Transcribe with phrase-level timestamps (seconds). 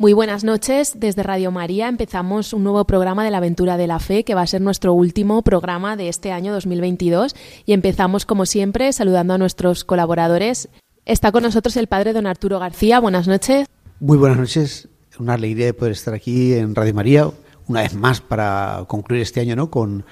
[0.00, 0.92] Muy buenas noches.
[1.00, 4.42] Desde Radio María empezamos un nuevo programa de la aventura de la fe que va
[4.42, 7.34] a ser nuestro último programa de este año 2022
[7.66, 10.68] y empezamos como siempre saludando a nuestros colaboradores.
[11.04, 13.00] Está con nosotros el padre don Arturo García.
[13.00, 13.66] Buenas noches.
[13.98, 14.88] Muy buenas noches.
[15.18, 17.28] Una alegría de poder estar aquí en Radio María
[17.66, 19.68] una vez más para concluir este año ¿no?
[19.68, 20.04] con,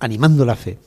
[0.00, 0.80] animando la fe.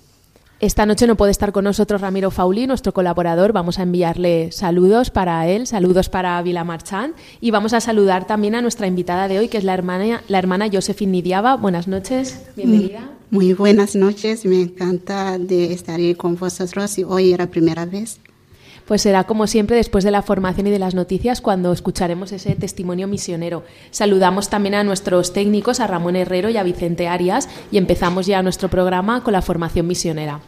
[0.62, 3.54] Esta noche no puede estar con nosotros Ramiro Fauli, nuestro colaborador.
[3.54, 8.56] Vamos a enviarle saludos para él, saludos para Vila Marchán y vamos a saludar también
[8.56, 11.56] a nuestra invitada de hoy, que es la hermana, la hermana Josephine Nidiaba.
[11.56, 13.10] Buenas noches, bienvenida.
[13.30, 18.20] Muy buenas noches, me encanta de estar con vosotros y hoy era la primera vez.
[18.90, 22.56] Pues será como siempre después de la formación y de las noticias cuando escucharemos ese
[22.56, 23.64] testimonio misionero.
[23.92, 28.42] Saludamos también a nuestros técnicos, a Ramón Herrero y a Vicente Arias, y empezamos ya
[28.42, 30.42] nuestro programa con la formación misionera.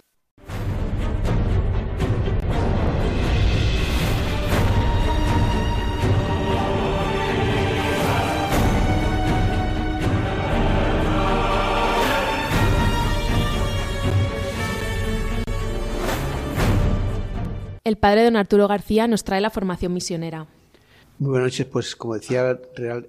[17.91, 20.47] El padre don Arturo García nos trae la formación misionera.
[21.19, 22.57] Muy buenas noches, pues como decía,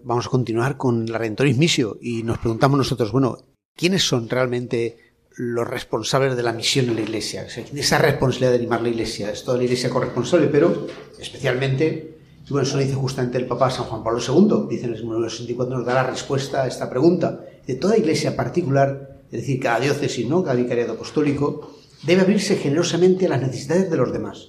[0.02, 3.38] vamos a continuar con la Redentoris Missio y nos preguntamos nosotros, bueno,
[3.76, 4.96] ¿quiénes son realmente
[5.36, 7.46] los responsables de la misión en la Iglesia?
[7.46, 9.30] esa responsabilidad de animar la Iglesia?
[9.30, 12.18] Es toda la Iglesia corresponsable, pero especialmente,
[12.50, 15.30] bueno, eso lo dice justamente el Papa San Juan Pablo II, dice en el número
[15.30, 17.40] 64, nos da la respuesta a esta pregunta.
[17.64, 20.42] De toda Iglesia particular, es decir, cada diócesis, ¿no?
[20.42, 21.70] cada vicariado apostólico,
[22.02, 24.48] debe abrirse generosamente a las necesidades de los demás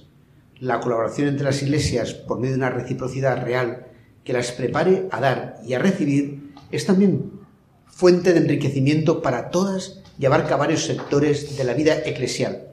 [0.64, 3.86] la colaboración entre las iglesias por medio de una reciprocidad real
[4.24, 7.32] que las prepare a dar y a recibir es también
[7.86, 12.68] fuente de enriquecimiento para todas y abarca varios sectores de la vida eclesial.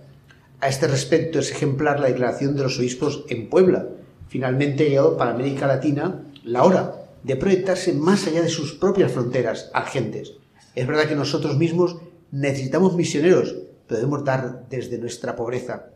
[0.62, 3.90] A este respecto es ejemplar la declaración de los obispos en Puebla.
[4.30, 9.70] Finalmente llegado para América Latina la hora de proyectarse más allá de sus propias fronteras
[9.74, 10.36] agentes.
[10.76, 11.98] Es verdad que nosotros mismos
[12.32, 13.54] necesitamos misioneros,
[13.86, 15.91] pero debemos dar desde nuestra pobreza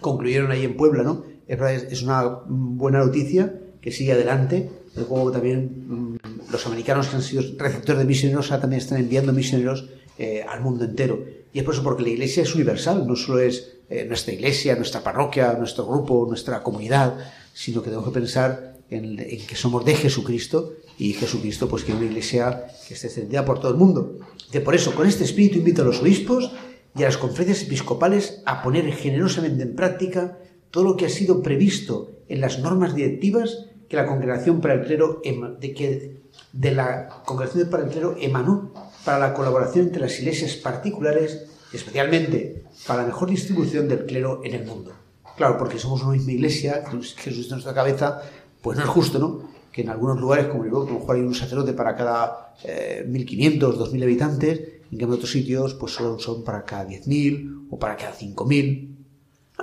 [0.00, 1.24] concluyeron ahí en Puebla, ¿no?
[1.46, 4.70] Es, una buena noticia que sigue adelante.
[4.94, 9.88] Luego también mm, los americanos que han sido receptores de misioneros también están enviando misioneros
[10.18, 11.24] eh, al mundo entero.
[11.52, 14.76] Y es por eso porque la iglesia es universal, no solo es eh, nuestra iglesia,
[14.76, 17.14] nuestra parroquia, nuestro grupo, nuestra comunidad,
[17.54, 22.08] sino que tenemos que pensar en, que somos de Jesucristo y Jesucristo pues quiere una
[22.08, 24.18] iglesia que esté extendida por todo el mundo.
[24.52, 26.50] De por eso, con este espíritu invito a los obispos
[26.98, 30.38] y a las conferencias episcopales a poner generosamente en práctica
[30.70, 34.84] todo lo que ha sido previsto en las normas directivas que la Congregación para el
[34.84, 35.22] Clero
[35.60, 36.20] de, que
[36.52, 38.72] de la Congregación para el Clero emanó
[39.04, 44.54] para la colaboración entre las iglesias particulares, especialmente para la mejor distribución del clero en
[44.54, 44.92] el mundo.
[45.36, 46.84] Claro, porque somos una misma iglesia,
[47.16, 48.22] Jesús en nuestra cabeza,
[48.60, 49.48] pues no es justo, ¿no?
[49.72, 52.64] Que en algunos lugares, como digo, a lo mejor hay un sacerdote para cada 1.500,
[52.64, 54.60] eh, 2.000 habitantes,
[54.90, 58.96] en cambio, otros sitios pues solo son para cada 10.000 o para cada 5.000.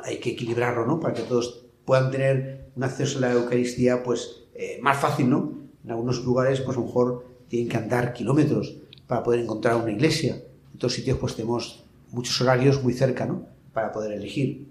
[0.03, 1.00] Hay que equilibrarlo, ¿no?
[1.00, 5.53] Para que todos puedan tener un acceso a la Eucaristía pues eh, más fácil, ¿no?
[5.84, 8.76] En algunos lugares pues a lo mejor tienen que andar kilómetros
[9.08, 10.35] para poder encontrar una iglesia.
[10.35, 13.47] En otros sitios pues tenemos muchos horarios muy cerca, ¿no?
[13.73, 14.67] Para poder elegir.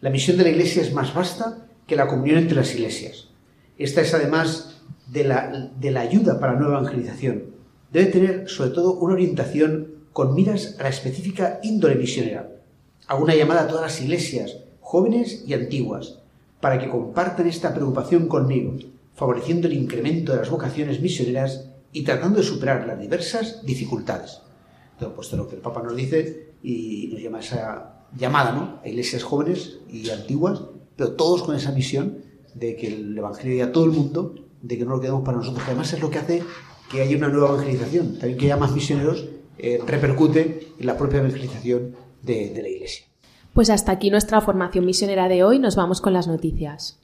[0.00, 3.28] La misión de la iglesia es más vasta que la comunión entre las iglesias.
[3.78, 7.54] Esta es además de la, de la ayuda para la nueva evangelización.
[7.92, 12.48] Debe tener sobre todo una orientación con miras a la específica índole misionera.
[13.08, 16.20] Hago una llamada a todas las iglesias, jóvenes y antiguas,
[16.60, 18.74] para que compartan esta preocupación conmigo,
[19.16, 24.38] favoreciendo el incremento de las vocaciones misioneras y tratando de superar las diversas dificultades.
[25.00, 28.78] Todo puesto lo que el Papa nos dice y nos llama esa llamada ¿no?
[28.84, 30.62] a iglesias jóvenes y antiguas,
[30.94, 32.18] pero todos con esa misión
[32.54, 35.38] de que el Evangelio llegue a todo el mundo, de que no lo quedemos para
[35.38, 36.42] nosotros, que además es lo que hace
[36.88, 39.24] que haya una nueva evangelización, también que haya más misioneros
[39.58, 43.04] eh, repercute en la propia evangelización de, de la Iglesia.
[43.52, 45.58] Pues hasta aquí nuestra formación misionera de hoy.
[45.58, 46.98] Nos vamos con las noticias.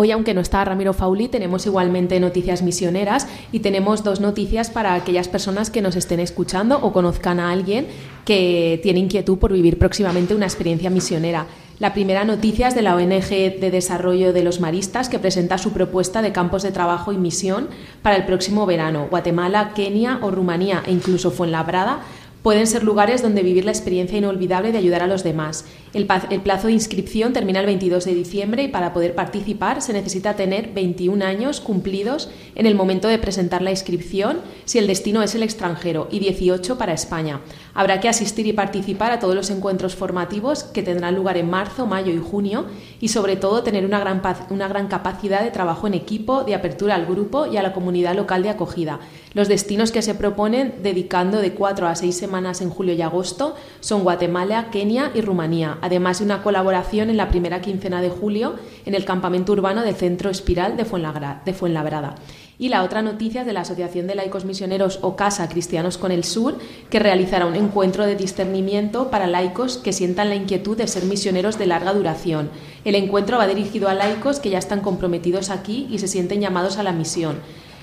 [0.00, 4.94] Hoy, aunque no está Ramiro Fauli, tenemos igualmente noticias misioneras y tenemos dos noticias para
[4.94, 7.88] aquellas personas que nos estén escuchando o conozcan a alguien
[8.24, 11.46] que tiene inquietud por vivir próximamente una experiencia misionera.
[11.80, 15.72] La primera noticia es de la ONG de Desarrollo de los Maristas que presenta su
[15.72, 17.66] propuesta de campos de trabajo y misión
[18.00, 19.08] para el próximo verano.
[19.10, 22.02] Guatemala, Kenia o Rumanía e incluso Fuenlabrada
[22.42, 25.64] pueden ser lugares donde vivir la experiencia inolvidable de ayudar a los demás.
[25.94, 30.36] El, plazo de inscripción termina el 22 de diciembre y para poder participar se necesita
[30.36, 35.34] tener 21 años cumplidos en el momento de presentar la inscripción si el destino es
[35.34, 37.40] el extranjero y 18 para España.
[37.74, 41.86] Habrá que asistir y participar a todos los encuentros formativos que tendrán lugar en marzo,
[41.86, 42.66] mayo y junio
[43.00, 44.20] y sobre todo tener una gran,
[44.50, 48.14] una gran capacidad de trabajo en equipo, de apertura al grupo y a la comunidad
[48.14, 49.00] local de acogida.
[49.32, 53.56] Los destinos que se proponen dedicando de 4 a 6 semanas en julio y agosto
[53.80, 58.54] son Guatemala, Kenia y Rumanía además de una colaboración en la primera quincena de julio
[58.86, 62.14] en el campamento urbano del Centro Espiral de Fuenlabrada.
[62.60, 66.10] Y la otra noticia es de la Asociación de Laicos Misioneros o Casa Cristianos con
[66.10, 66.58] el Sur,
[66.90, 71.56] que realizará un encuentro de discernimiento para laicos que sientan la inquietud de ser misioneros
[71.58, 72.50] de larga duración.
[72.84, 76.78] El encuentro va dirigido a laicos que ya están comprometidos aquí y se sienten llamados
[76.78, 77.38] a la misión.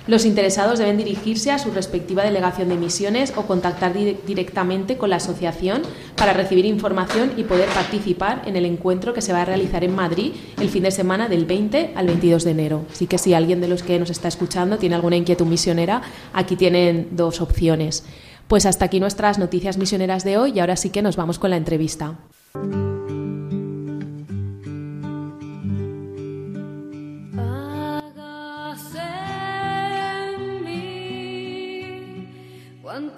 [0.08, 5.16] Los interesados deben dirigirse a su respectiva delegación de misiones o contactar directamente con la
[5.16, 5.82] asociación
[6.16, 9.96] para recibir información y poder participar en el encuentro que se va a realizar en
[9.96, 12.86] Madrid el fin de semana del 20 al 22 de enero.
[12.92, 16.04] Así que si alguien de los que nos está escuchando tiene alguna inquietud misionera,
[16.34, 18.04] aquí tienen dos opciones.
[18.48, 21.50] Pues hasta aquí nuestras noticias misioneras de hoy y ahora sí que nos vamos con
[21.50, 22.20] la entrevista.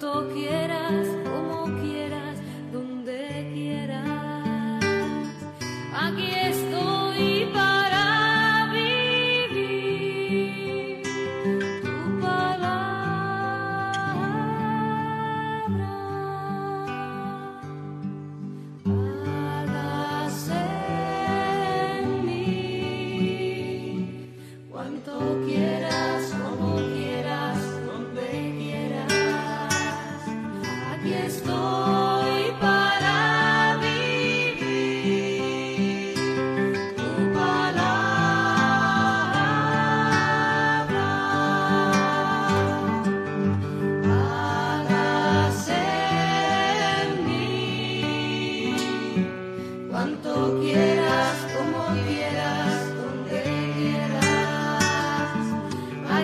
[0.08, 0.57] tokie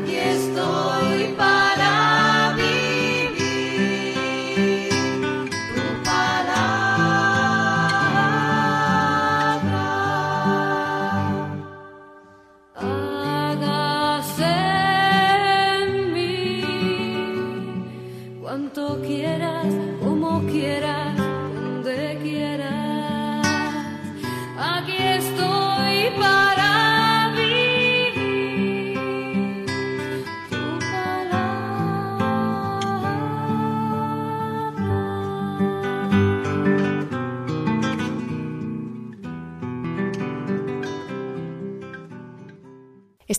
[0.04, 0.83] Aquí estoy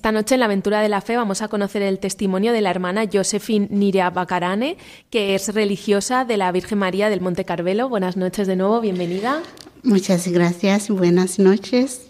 [0.06, 2.70] Esta noche en la aventura de la fe vamos a conocer el testimonio de la
[2.70, 4.78] hermana Josephine Nirea Bacarane,
[5.10, 7.90] que es religiosa de la Virgen María del Monte Carmelo.
[7.90, 9.42] Buenas noches de nuevo, bienvenida.
[9.82, 12.08] Muchas gracias, buenas noches.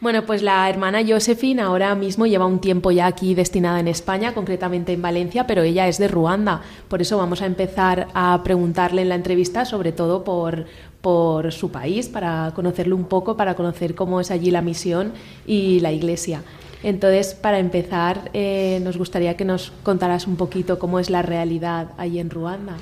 [0.00, 4.34] Bueno, pues la hermana Josephine ahora mismo lleva un tiempo ya aquí destinada en España,
[4.34, 6.62] concretamente en Valencia, pero ella es de Ruanda.
[6.88, 10.66] Por eso vamos a empezar a preguntarle en la entrevista, sobre todo por,
[11.00, 15.12] por su país, para conocerlo un poco, para conocer cómo es allí la misión
[15.46, 16.42] y la iglesia.
[16.82, 21.88] Entonces, para empezar, eh, nos gustaría que nos contaras un poquito cómo es la realidad
[21.98, 22.76] allí en Ruanda.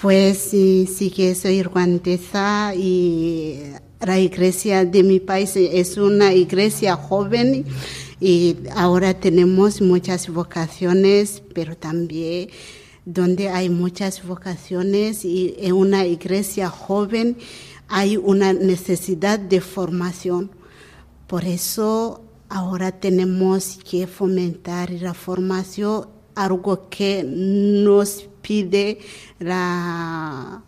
[0.00, 6.96] Pues sí, sí que soy ruandesa y la iglesia de mi país es una iglesia
[6.96, 7.64] joven
[8.20, 12.48] y ahora tenemos muchas vocaciones, pero también
[13.04, 17.36] donde hay muchas vocaciones y en una iglesia joven
[17.88, 20.50] hay una necesidad de formación.
[21.26, 28.98] Por eso ahora tenemos que fomentar la formación, algo que nos pide
[29.38, 30.64] la,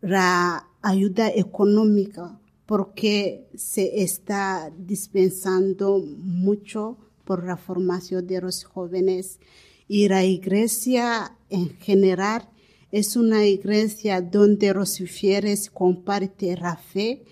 [0.00, 9.38] la ayuda económica, porque se está dispensando mucho por la formación de los jóvenes.
[9.86, 12.48] Y la iglesia en general
[12.90, 17.24] es una iglesia donde los fieles comparten la fe,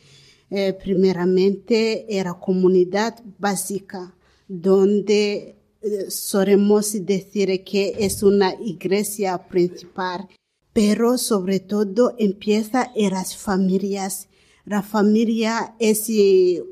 [0.49, 4.15] Eh, primeramente era comunidad básica,
[4.47, 10.29] donde eh, solemos decir que es una iglesia principal,
[10.73, 14.29] pero sobre todo empieza en las familias.
[14.65, 16.63] La familia es el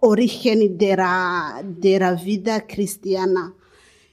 [0.00, 3.54] origen de la, de la vida cristiana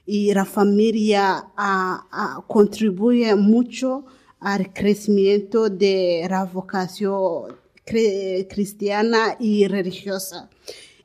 [0.05, 4.05] y la familia ah, contribuye mucho
[4.39, 7.58] al crecimiento de la vocación
[7.89, 10.49] cristiana y religiosa.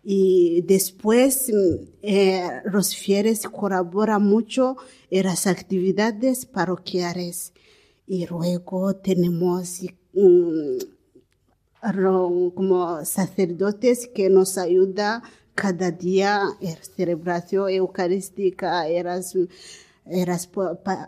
[0.04, 4.76] Y después mm, eh, los fieles colaboran mucho
[5.10, 7.54] en las actividades parroquiales.
[8.06, 9.80] Y luego tenemos
[10.12, 10.78] mm,
[12.54, 15.22] como sacerdotes que nos ayudan
[15.54, 19.34] cada día en la celebración eucarística, en las,
[20.04, 20.50] las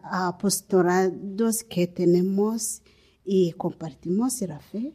[0.04, 2.82] apostolados que tenemos
[3.24, 4.92] y compartimos la fe.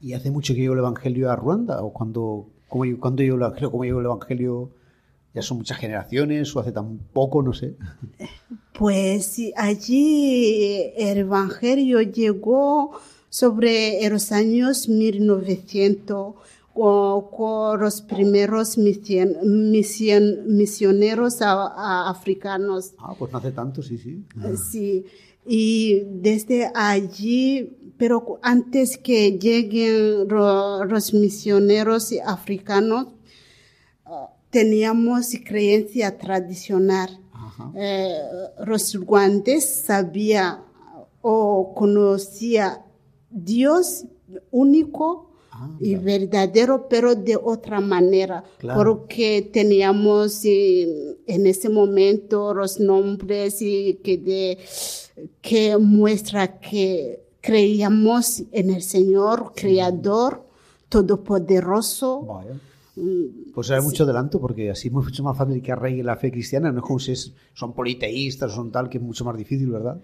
[0.00, 1.82] ¿Y hace mucho que llegó el Evangelio a Ruanda?
[1.82, 3.70] ¿O cuando, cómo, llegó- cuándo llegó el Evangelio?
[3.70, 4.70] ¿Cómo llegó el Evangelio?
[5.34, 7.42] ¿Ya son muchas generaciones o hace tan poco?
[7.42, 7.74] No sé.
[8.72, 12.92] Pues allí el Evangelio llegó
[13.28, 16.34] sobre los años 1900
[16.72, 22.94] con, con los primeros mision- mision- misioneros a- a- africanos.
[22.98, 24.24] Ah, pues no hace tanto, sí, sí.
[24.70, 25.04] Sí,
[25.44, 33.08] y desde allí, pero antes que lleguen los misioneros africanos,
[34.06, 37.20] ah, teníamos creencia tradicional.
[37.74, 38.14] Eh,
[38.64, 40.62] los ruandes sabía
[41.22, 42.84] o conocía
[43.30, 44.04] Dios
[44.52, 46.04] único Ah, y claro.
[46.04, 48.78] verdadero, pero de otra manera, Claro.
[48.78, 54.58] porque teníamos eh, en ese momento los nombres y que, de,
[55.42, 60.44] que muestra que creíamos en el Señor, Creador,
[60.90, 62.20] Todopoderoso.
[62.26, 62.60] Vaya.
[62.96, 66.30] Mm, Pues era mucho adelanto porque así es mucho más fácil que arraigue la fe
[66.30, 66.70] cristiana.
[66.70, 69.70] No es como si es- son politeístas o son tal, que es mucho más difícil,
[69.70, 69.98] ¿verdad?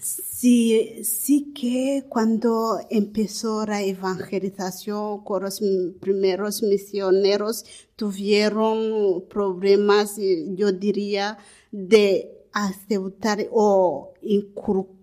[0.00, 5.60] Sí, sí que cuando empezó la evangelización con los
[6.00, 7.64] primeros misioneros
[7.96, 10.16] tuvieron problemas,
[10.56, 11.38] yo diría,
[11.72, 14.99] de aceptar o inculcar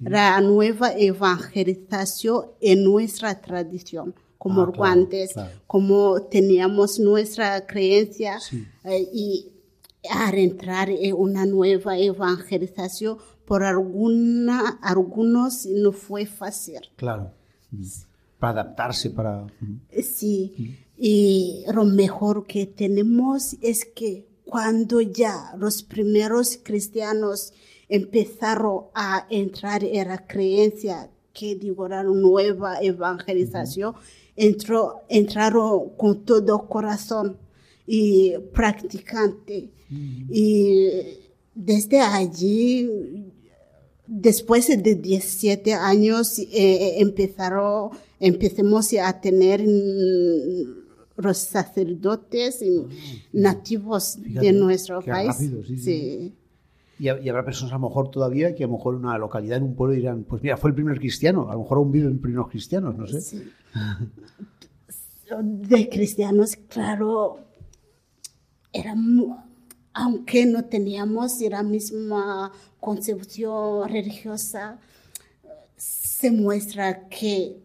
[0.00, 5.50] la nueva evangelización en nuestra tradición, como Ah, claro, guantes, claro.
[5.66, 8.66] como teníamos nuestra creencia Sí.
[8.84, 9.52] eh, y
[10.10, 16.80] al entrar en una nueva evangelización, por alguna, algunos no fue fácil.
[16.96, 17.32] Claro.
[17.70, 17.84] Mm.
[18.38, 19.46] Para adaptarse, para...
[19.60, 19.80] mm.
[20.02, 27.52] Sí, y lo mejor que tenemos es que cuando ya los primeros cristianos
[27.88, 33.94] empezaron a entrar en la creencia que digo la nueva evangelización,
[34.34, 37.36] entró, entraron con todo corazón
[37.86, 39.70] y practicante.
[40.30, 40.88] Y
[41.54, 43.30] desde allí,
[44.06, 49.64] después de 17 años, eh, empezaron, empecemos a tener
[51.16, 55.28] los sacerdotes mm, nativos Fíjate, de nuestro país.
[55.28, 56.34] rápido, sí, sí.
[56.98, 59.18] Y, ha- y habrá personas a lo mejor todavía que a lo mejor en una
[59.18, 61.92] localidad, en un pueblo dirán, pues mira, fue el primer cristiano, a lo mejor aún
[61.92, 63.44] viven primeros cristianos, no sé.
[65.42, 67.40] De cristianos, claro,
[68.72, 68.94] era
[69.92, 74.78] aunque no teníamos la misma concepción religiosa,
[75.76, 77.56] se muestra que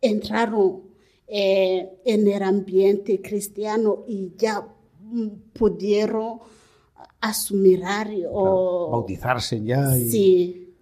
[0.00, 0.82] entraron
[1.26, 4.66] eh, en el ambiente cristiano y ya
[5.00, 6.40] mm, pudieron
[7.22, 7.82] asumir
[8.30, 10.10] o bautizarse ya y...
[10.10, 10.74] Sí,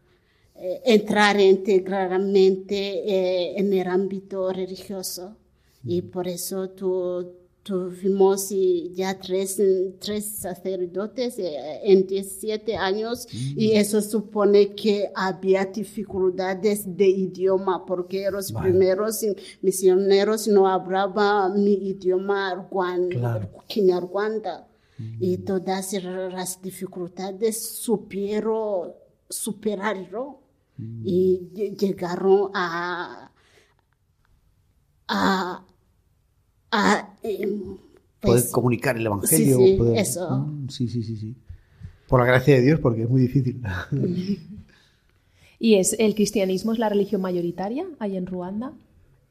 [0.57, 5.37] eh, entrar integralmente eh, en el ámbito religioso.
[5.85, 7.33] Y por eso tu-
[7.63, 8.51] tuvimos
[8.95, 9.61] ya tres,
[9.99, 18.31] tres sacerdotes eh, en 17 años y eso supone que había dificultades de idioma porque
[18.31, 18.71] los Vale.
[18.71, 19.25] primeros
[19.63, 23.49] misioneros no hablaban mi idioma ruan- Claro.
[25.21, 28.93] Y todas las dificultades supieron
[29.29, 30.41] superarlo
[31.05, 33.31] y lle- llegaron a
[35.09, 35.65] a,
[36.71, 37.61] a em,
[38.21, 39.57] poder pues, comunicar el evangelio.
[39.59, 40.31] sí, sí, poder- eso.
[40.31, 41.35] Mm, sí, sí, sí, sí.
[42.09, 43.61] Por la gracia de Dios, porque es muy difícil.
[45.59, 48.73] ¿Y es el cristianismo es la religión mayoritaria ahí en Ruanda?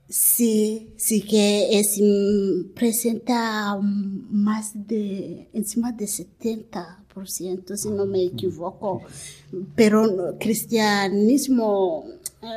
[0.09, 9.03] Sí, sí que es mm, presenta más de encima de 70%, si no me equivoco.
[9.75, 12.05] Pero no, cristianismo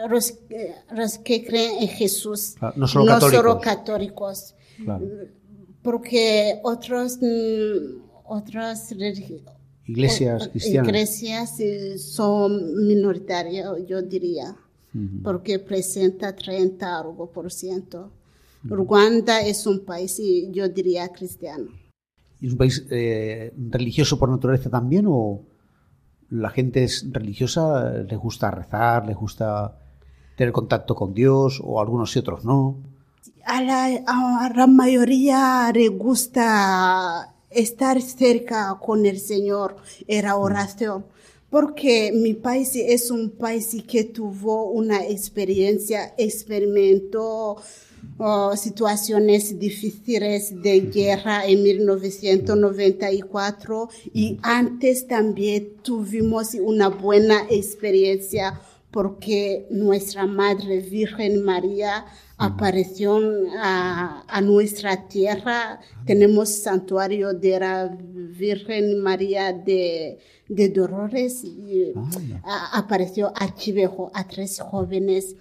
[0.08, 3.06] los, eh, los que creen en Jesús, Claro, no solo
[3.60, 3.60] católicos.
[3.62, 4.54] católicos.
[4.82, 5.06] Claro.
[5.82, 8.90] porque otros, mm, otras
[9.86, 10.88] Iglesias cristianas.
[10.88, 14.56] iglesias, eh, son minoritarias, yo diría,
[15.22, 18.12] porque presenta 30 algo por ciento.
[18.64, 20.20] Ruanda es un país,
[20.50, 21.70] yo diría, cristiano.
[22.40, 25.42] ¿Y es un país eh, religioso por naturaleza también o
[26.30, 29.78] la gente es religiosa, les gusta rezar, les gusta
[30.36, 32.78] tener contacto con Dios o algunos y otros no?
[33.44, 41.04] A la, a la mayoría le gusta estar cerca con el Señor en la oración,
[41.52, 47.58] porque mi país es un país que tuvo una experiencia, experimentó
[48.16, 58.58] oh, situaciones difíciles de guerra en 1994 y antes también tuvimos una buena experiencia
[58.92, 62.04] porque nuestra Madre Virgen María
[62.36, 63.18] apareció
[63.58, 65.80] a, a nuestra tierra.
[66.06, 70.18] Tenemos santuario de la Virgen María de,
[70.48, 71.42] de Dolores.
[71.42, 71.92] y,
[72.44, 75.34] a- apareció a Chivejo, a tres jóvenes.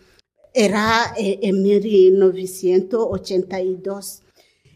[0.54, 4.24] Era eh, en 1982.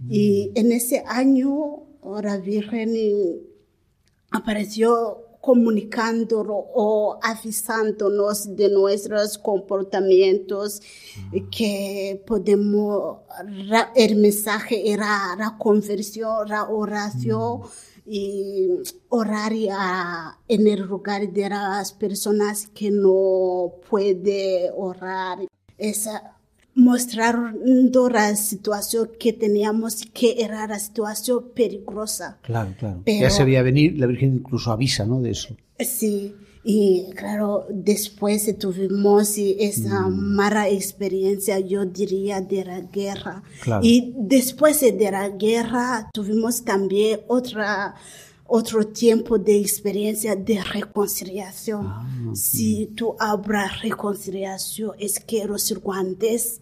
[0.09, 1.83] Y en ese año
[2.21, 2.93] la Virgen
[4.31, 10.81] apareció comunicándolo o avisándonos de nuestros comportamientos
[11.51, 13.19] que podemos
[13.95, 17.61] el mensaje era la conversión la oración
[18.07, 18.69] y
[19.09, 25.39] orar a- en el lugar de las personas que no puede orar.
[25.77, 26.34] Esa
[26.75, 33.01] mostrando la situación que teníamos que era la situación peligrosa Claro, claro.
[33.05, 35.21] Pero- Ya se veía venir, la Virgen incluso avisa ¿no?
[35.21, 35.55] de eso.
[35.79, 36.33] Sí,
[36.63, 43.43] y claro, después tuvimos esa mala experiencia, yo diría, de la guerra.
[43.61, 43.81] Claro.
[43.83, 47.93] Y después de la guerra tuvimos también otra,
[48.47, 52.35] otro tiempo de experiencia de reconciliación.
[52.35, 56.61] Si tú hablas reconciliación, es que los ruandeses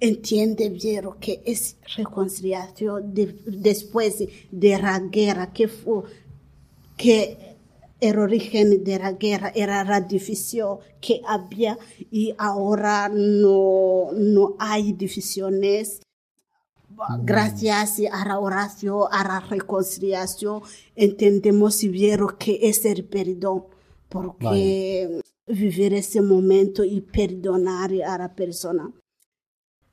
[0.00, 6.02] entiende bien lo que es reconciliación de- después de la guerra, que fue
[6.96, 7.56] que
[8.00, 11.78] el origen de la guerra era la división que había
[12.10, 16.00] y ahora no, no hay divisiones.
[17.24, 20.62] Gracias a la oración, a la reconciliación,
[20.96, 23.64] entendemos bien lo que es el perdón,
[24.08, 28.90] porque vivir ese momento y perdonar a la persona.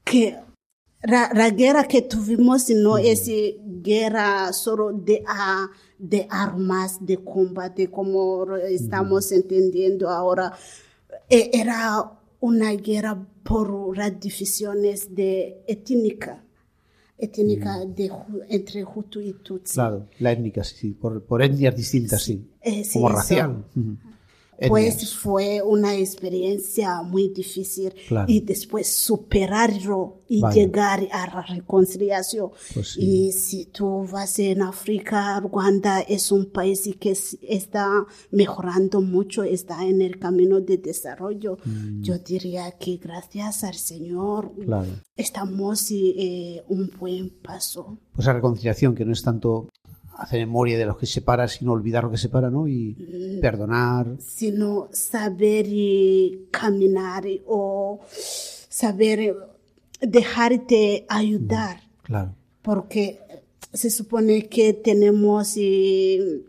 [0.09, 0.35] Que
[1.03, 3.29] la, la guerra que tuvimos no es
[3.83, 5.67] guerra solo de, a-
[5.97, 10.53] de armas, de combate, como estamos entendiendo ahora.
[11.29, 16.43] E- Era una guerra por las divisiones de étnica,
[17.17, 19.73] étnica de, Hu- entre Hutu y Tutsi.
[19.75, 22.49] Claro, la étnica, sí, sí, por, por etnias distintas, sí.
[22.61, 23.65] Eh, sí, Como racial.
[23.75, 23.97] Ujú.
[24.67, 28.25] Pues fue una experiencia muy difícil Claro.
[28.27, 32.49] y después superarlo y llegar a la reconciliación.
[32.73, 33.01] Pues sí.
[33.01, 37.87] Y si tú vas en África, Ruanda es un país que está
[38.31, 41.57] mejorando mucho, está en el camino de desarrollo.
[42.01, 44.61] Yo diría que gracias al Señor Mm.
[44.65, 44.87] Claro.
[45.15, 47.97] estamos eh, un buen paso.
[48.13, 49.69] Pues esa reconciliación, que no es tanto
[50.17, 52.67] hacer memoria de los que se separa, sino olvidar lo que separa, ¿no?
[52.67, 52.95] Y
[53.37, 53.39] Mm.
[53.41, 54.15] perdonar.
[54.19, 59.33] sino saber eh, caminar eh, o saber eh,
[60.01, 62.33] dejarte ayudar, Claro.
[62.61, 63.19] porque
[63.73, 66.41] se supone que tenemos eh,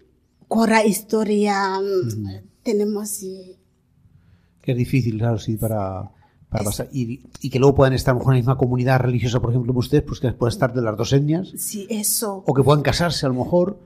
[0.46, 3.56] con la historia, mm, tenemos eh,
[4.62, 6.10] Que es difícil, claro, sí, para,
[6.50, 6.88] para pasar.
[6.92, 9.80] Y, y que luego puedan estar mejor en la misma comunidad religiosa, por ejemplo, como
[9.80, 11.52] ustedes, pues que puedan estar de las dos etnias.
[11.56, 12.42] sí, eso.
[12.46, 13.78] O que puedan casarse, a lo mejor,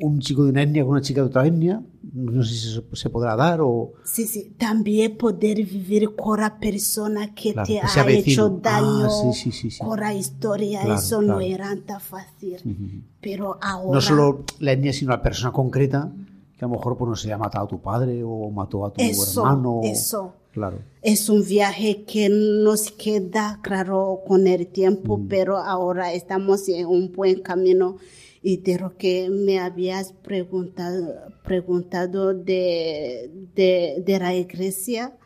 [0.00, 1.82] un chico de una etnia con una chica de otra etnia.
[2.12, 3.92] No sé si se, se podrá dar o.
[4.04, 8.80] Sí, sí, también poder vivir con la persona que Claro, te que ha hecho Ah,
[8.80, 9.78] daño, sí, sí, sí, sí.
[9.84, 11.40] con la historia, Claro, eso no claro.
[11.40, 13.04] era tan fácil.
[13.20, 13.94] Pero ahora...
[13.94, 16.10] No solo la etnia, sino la persona concreta,
[16.56, 18.92] que a lo mejor pues, no sé, ha matado a tu padre o mató a
[18.92, 19.80] tu Eso, hermano.
[19.84, 20.32] eso.
[20.52, 20.78] Claro.
[21.02, 25.28] Es un viaje que nos queda claro con el tiempo, Mm.
[25.28, 27.96] pero ahora estamos en un buen camino.
[28.42, 35.16] Y de lo que me habías preguntado, preguntado de, de, de la iglesia,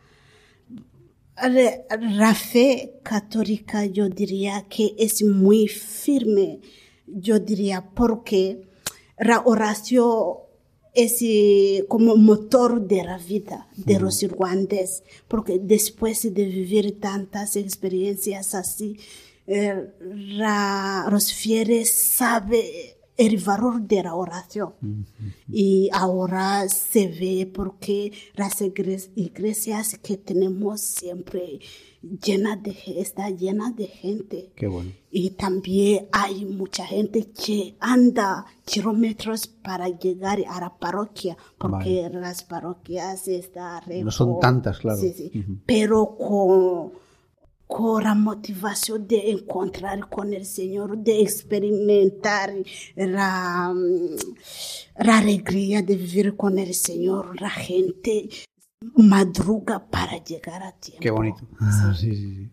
[1.41, 6.59] la la fe católica yo diría que es muy firme,
[7.07, 8.61] yo diría porque
[9.17, 10.37] la oración
[10.93, 17.55] es eh, como motor de la vida de los irlandeses, porque después de vivir tantas
[17.55, 18.97] experiencias así,
[19.47, 22.63] eh, la- los fieles saben
[23.17, 24.73] el valor de la oración.
[25.49, 31.59] Y ahora se ve porque las iglesias que tenemos siempre
[32.01, 34.51] llenas de, está llena de gente.
[34.55, 34.91] Qué bueno.
[35.11, 42.43] Y también hay mucha gente que anda kilómetros para llegar a la parroquia, porque las
[42.43, 44.99] parroquias están No son tantas, claro.
[44.99, 45.45] Sí, sí.
[45.65, 46.93] Pero con,
[47.73, 52.53] con la motivación de encontrar con el Señor, de experimentar
[52.95, 58.29] la, mm, la alegría de vivir con el Señor, la gente
[58.95, 61.01] madruga para llegar a tiempo.
[61.01, 61.39] Qué bonito.
[61.59, 62.47] Ah, sí, sí, sí.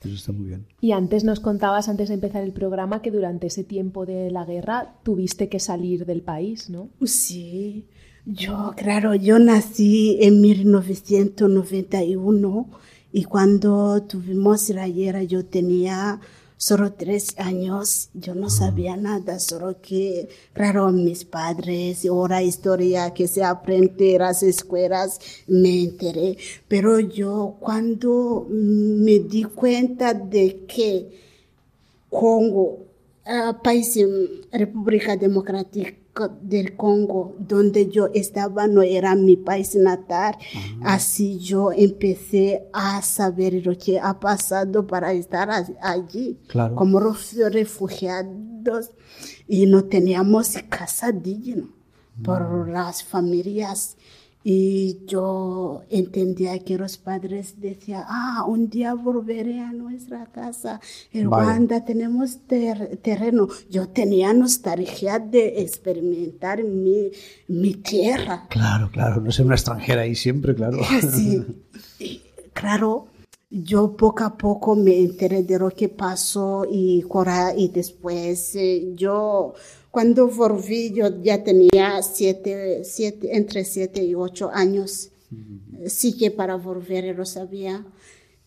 [0.00, 0.66] Eso está muy bien.
[0.80, 4.46] Y antes nos contabas, antes de empezar el programa, que durante ese tiempo de la
[4.46, 6.88] guerra tuviste que salir del país, ¿no?
[7.04, 7.90] Sí,
[8.24, 12.70] yo, claro, yo nací en 1991
[13.12, 16.20] y cuando tuvimos la guerra yo tenía
[16.56, 23.28] solo tres años, yo no sabía nada, solo que, claro, mis padres, ahora historia que
[23.28, 26.36] se aprende en las escuelas, me enteré,
[26.68, 31.30] pero yo cuando me di cuenta de que
[32.10, 32.86] Congo,
[33.24, 33.98] ah, país
[34.52, 35.94] República Democrática
[36.28, 40.36] del Congo, donde yo estaba, no era mi país natal.
[40.82, 45.48] Así yo empecé a saber lo que ha pasado para estar
[45.80, 46.74] allí, Claro.
[46.74, 48.90] como refugiados,
[49.48, 51.64] y no teníamos casa digna
[52.22, 53.96] por las familias.
[54.42, 60.80] Y yo entendía que los padres decían, ah, un día volveré a nuestra casa.
[61.12, 61.26] En.
[61.26, 63.48] Ruanda tenemos ter- terreno.
[63.68, 67.10] Yo tenía nostalgia de experimentar mi,
[67.48, 68.46] mi tierra.
[68.48, 69.20] Claro, claro.
[69.20, 70.78] No ser una extranjera ahí siempre, claro.
[71.12, 71.42] Sí,
[71.98, 72.22] y,
[72.54, 73.08] claro,
[73.50, 77.04] yo poco a poco me enteré de lo que pasó y,
[77.56, 79.54] y después eh, yo,
[79.90, 85.10] cuando volví, yo ya tenía siete, siete, entre siete y ocho años.
[85.86, 87.86] Sí que para volver lo sabía.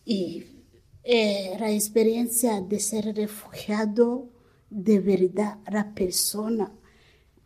[0.04, 0.44] Y
[1.02, 4.30] eh, la experiencia de ser refugiado,
[4.70, 6.72] de verdad, la persona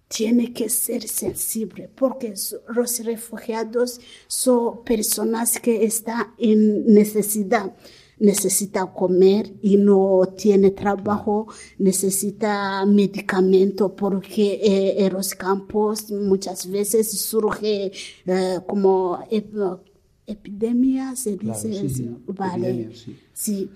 [0.08, 2.34] tiene que ser sensible porque
[2.68, 7.74] los refugiados son personas que están en necesidad.
[8.20, 11.46] Necesita comer y no tiene trabajo,
[11.78, 17.92] necesita medicamento porque eh, en los campos muchas veces surge
[18.26, 19.80] eh, como ep-
[20.26, 22.68] epidemia, se Claro, dice, sí, sí, vale.
[22.70, 23.16] epidemia, sí.
[23.32, 23.70] Sí,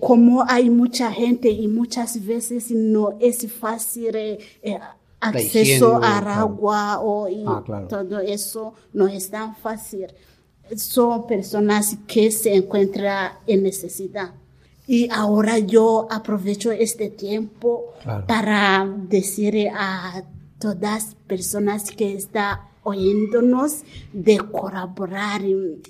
[0.00, 4.78] como hay mucha gente y muchas veces no es fácil eh, eh,
[5.20, 6.30] acceso higiene, claro.
[6.30, 7.88] agua o y Ah, claro.
[7.88, 10.06] todo eso no es tan fácil.
[10.76, 14.32] Son personas que se encuentran en necesidad.
[14.86, 18.26] Y ahora yo aprovecho este tiempo Claro.
[18.26, 20.22] para decir a
[20.58, 25.42] todas personas que están oyéndonos de colaborar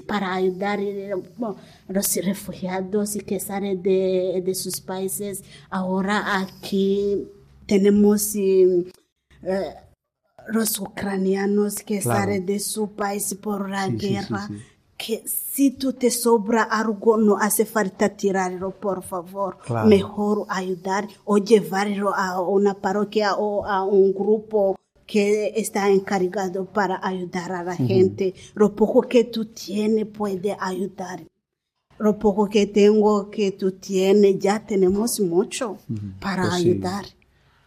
[0.06, 5.42] para ayudar a los refugiados y que salen de, de sus países.
[5.70, 7.28] Ahora aquí
[7.66, 8.84] tenemos eh,
[10.48, 12.20] los ucranianos que Claro.
[12.20, 14.46] salen de su país por la Sí, sí, sí, guerra.
[14.48, 14.54] sí.
[14.96, 19.56] Que si tú te sobra algo, no hace falta tirarlo, por favor.
[19.64, 19.88] Claro.
[19.88, 24.76] Mejor ayudar o llevarlo a una parroquia o a un grupo
[25.06, 28.34] que está encargado para ayudar a la gente.
[28.54, 31.24] Lo poco que tú tienes puede ayudar.
[31.98, 35.78] Lo poco que tengo que tú tienes, ya tenemos mucho
[36.20, 36.68] para Pues sí.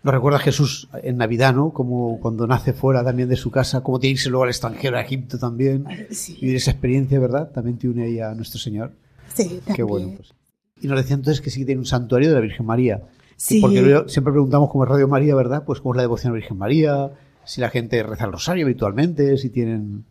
[0.04, 1.72] Lo recuerda Jesús en Navidad, ¿no?
[1.72, 4.98] Como cuando nace fuera también de su casa, como tiene que irse luego al extranjero,
[4.98, 5.86] a Egipto también.
[6.12, 6.38] Sí.
[6.42, 7.52] Vivir esa experiencia, ¿verdad?
[7.52, 8.92] También te une ahí a nuestro Señor.
[9.34, 9.88] Sí, Qué también.
[9.88, 10.13] bueno.
[10.18, 10.34] Pues.
[10.82, 13.02] Y nos decía entonces que sí que tiene un santuario de la Virgen María.
[13.38, 13.62] Sí.
[13.62, 15.63] Porque siempre preguntamos cómo es Radio María, ¿verdad?
[15.66, 17.12] Pues cómo es la devoción a la Virgen María,
[17.46, 20.06] si la gente reza el rosario habitualmente, si tienen...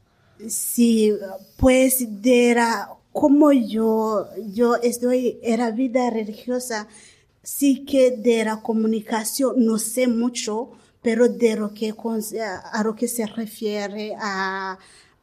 [0.48, 1.12] Sí,
[1.56, 6.88] pues de la, como yo, yo estoy en la vida religiosa,
[7.42, 10.70] sí que de la comunicación no sé mucho,
[11.02, 11.94] pero de lo que,
[12.72, 14.78] a lo que se refiere a,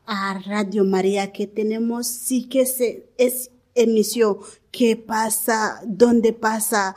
[0.06, 4.38] a Radio María que tenemos, sí que se, es emisión
[4.72, 6.96] que pasa, donde pasa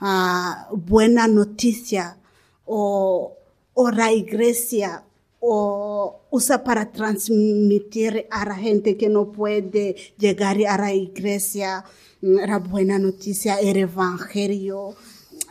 [0.00, 2.18] ah, buena noticia
[2.64, 3.36] o,
[3.74, 5.04] o la iglesia
[5.44, 11.84] o usa para transmitir a la gente que no puede llegar a la iglesia
[12.20, 14.94] mm, la buena noticia, el evangelio.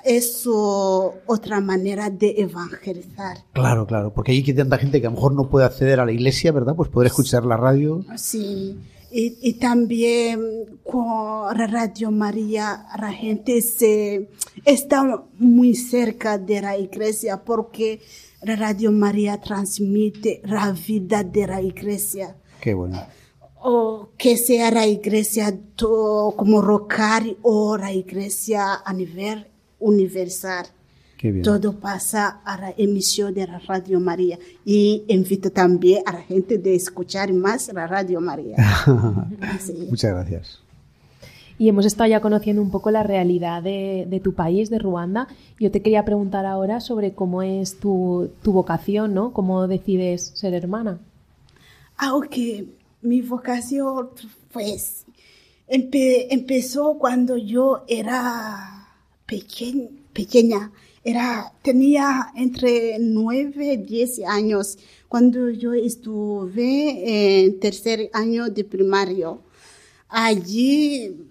[0.05, 3.43] es otra manera de evangelizar.
[3.51, 6.13] Claro, claro, porque hay tanta gente que a lo mejor no puede acceder a la
[6.13, 6.73] iglesia, ¿verdad?
[6.75, 8.03] Pues poder escuchar la radio.
[8.15, 8.77] Sí,
[9.11, 10.39] y, y también
[10.83, 14.29] con la Radio María la gente se
[14.63, 17.99] está muy cerca de la iglesia porque
[18.43, 22.35] Radio María transmite la vida de la iglesia.
[22.59, 23.01] Qué bueno.
[23.63, 29.45] O que sea la iglesia to- como Rocari o la iglesia a nivel
[29.79, 30.65] universal.
[31.17, 31.43] Qué bien.
[31.43, 34.39] Todo pasa a la emisión de la Radio María.
[34.65, 38.55] Y invito también a la gente de escuchar más la Radio María.
[39.59, 39.85] Sí.
[39.89, 40.60] Muchas gracias.
[41.61, 45.27] Y hemos estado ya conociendo un poco la realidad de, de tu país, de Ruanda.
[45.59, 49.31] Yo te quería preguntar ahora sobre cómo es tu, tu vocación, ¿no?
[49.31, 50.97] ¿Cómo decides ser hermana?
[51.97, 52.65] Aunque
[53.03, 54.09] mi vocación,
[54.51, 55.05] pues,
[55.69, 58.87] empe- empezó cuando yo era
[59.27, 60.71] pequeñ- pequeña.
[61.03, 69.41] Era, tenía entre 9 y 10 años cuando yo estuve en tercer año de primario.
[70.09, 71.27] Allí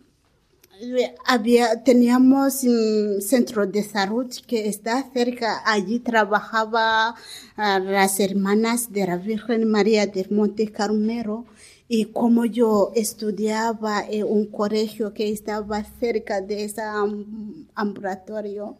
[1.26, 5.62] había, teníamos un centro de salud que está cerca.
[5.64, 7.14] Allí trabajaba
[7.56, 11.46] ah, las hermanas de la Virgen María del Monte Carmelo.
[11.88, 18.78] Y como yo estudiaba en un colegio que estaba cerca de ese am- ambulatorio,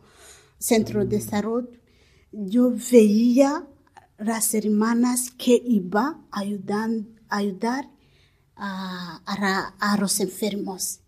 [0.59, 1.65] centro de salud,
[2.33, 3.67] yo veía
[4.19, 6.41] las hermanas que iban a
[7.31, 7.89] ayudar,
[8.57, 11.01] a los enfermos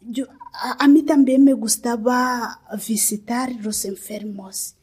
[0.00, 4.76] yo, a, a mí también me gustaba visitar los enfermos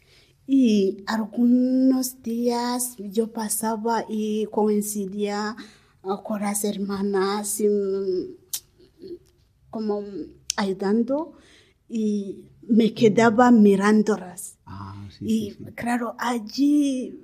[0.52, 5.56] y algunos días yo pasaba y coincidía
[6.04, 9.06] ah, con las hermanas mm,
[9.70, 10.02] como
[10.58, 11.34] ayudando
[11.88, 14.58] y me quedaba mirándolas.
[14.66, 15.72] Ah, sí, Y sí, sí.
[15.76, 17.20] claro, allí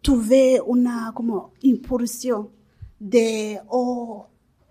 [0.00, 2.50] tuve una como impulsión
[2.98, 4.28] de, oh,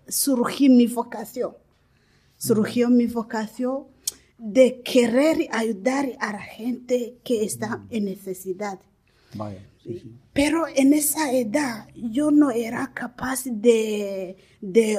[0.08, 1.52] surgió mi vocación.
[2.42, 3.84] Surgió mi vocación
[4.36, 8.80] de querer ayudar a la gente que está en necesidad.
[9.34, 10.12] Vaya, sí, sí.
[10.32, 14.98] Pero en esa edad yo no era capaz de, de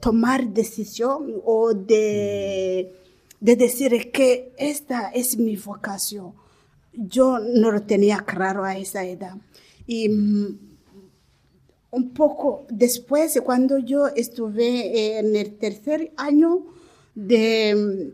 [0.00, 2.94] tomar decisión o de,
[3.40, 6.34] de decir que esta es mi vocación.
[6.92, 9.34] Yo no lo tenía claro a esa edad.
[9.88, 10.69] Y mm,
[11.92, 16.66] un poco después, cuando yo estuve en el tercer año
[17.14, 18.12] de,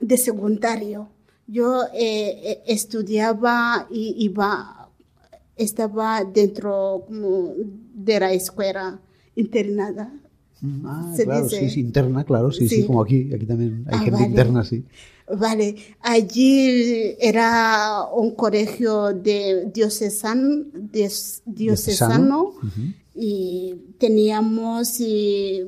[0.00, 1.08] de secundario,
[1.46, 4.88] yo eh, eh, estudiaba y iba,
[5.56, 7.54] estaba dentro como
[7.94, 9.00] de la escuela
[9.34, 10.12] internada.
[10.84, 12.86] Ah, Se claro, dice- sí, sí, interna, claro, sí, sí, Sí.
[12.86, 14.26] como aquí, aquí también hay Ah, gente vale.
[14.26, 14.84] interna, sí.
[15.38, 20.64] Vale, allí era un colegio de diocesano,
[21.44, 22.54] diocesano
[23.20, 25.66] y teníamos eh,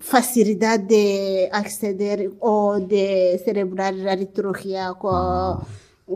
[0.00, 5.58] facilidad de acceder o de celebrar la liturgia con,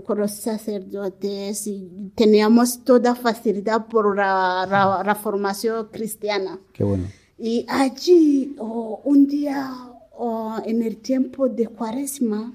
[0.05, 6.59] con los sacerdotes y teníamos toda facilidad por la, la- la formación cristiana.
[6.73, 7.05] Qué bueno.
[7.39, 9.71] Y allí, oh, un día,
[10.17, 12.53] oh, en el tiempo de Cuaresma,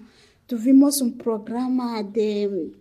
[0.48, 2.72] tuvimos un programa de,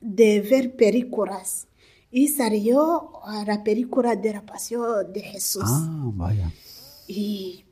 [0.00, 1.66] de ver películas.
[2.12, 5.62] Y salió ah, la película de la pasión de Jesús.
[5.64, 6.50] Ah, vaya.
[7.06, 7.64] Y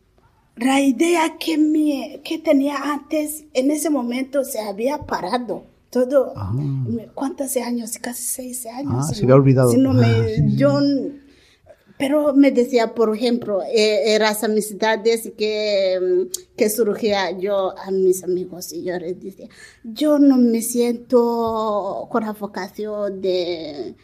[0.56, 5.64] la idea que, me, que tenía antes, en ese momento se había parado.
[5.90, 6.52] Todo, Ah.
[7.14, 7.96] ¿cuántos años?
[7.98, 9.06] Casi seis años.
[9.10, 9.70] Ah, se había olvidado.
[9.70, 10.56] Si no me- Ah, sí, sí.
[10.56, 10.78] yo,
[11.96, 18.22] pero me decía, por ejemplo, eh, eh, las amistades que, que surgía yo a mis
[18.22, 19.48] amigos y yo les decía,
[19.82, 23.94] yo no me siento con la vocación de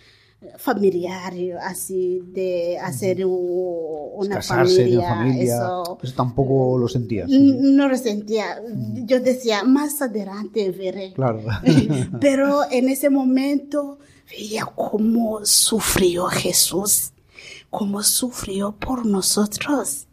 [0.58, 5.08] familiar, así, de hacer una Casarse, familia.
[5.08, 5.54] familia.
[5.56, 5.98] eso.
[6.02, 7.28] Eso tampoco lo sentías.
[7.30, 7.56] sí.
[7.60, 8.60] No lo sentía.
[9.04, 11.12] Yo decía, más adelante veré.
[11.14, 11.40] Claro.
[12.20, 13.98] Pero en ese momento
[14.30, 17.12] veía cómo sufrió Jesús,
[17.70, 20.06] cómo sufrió por nosotros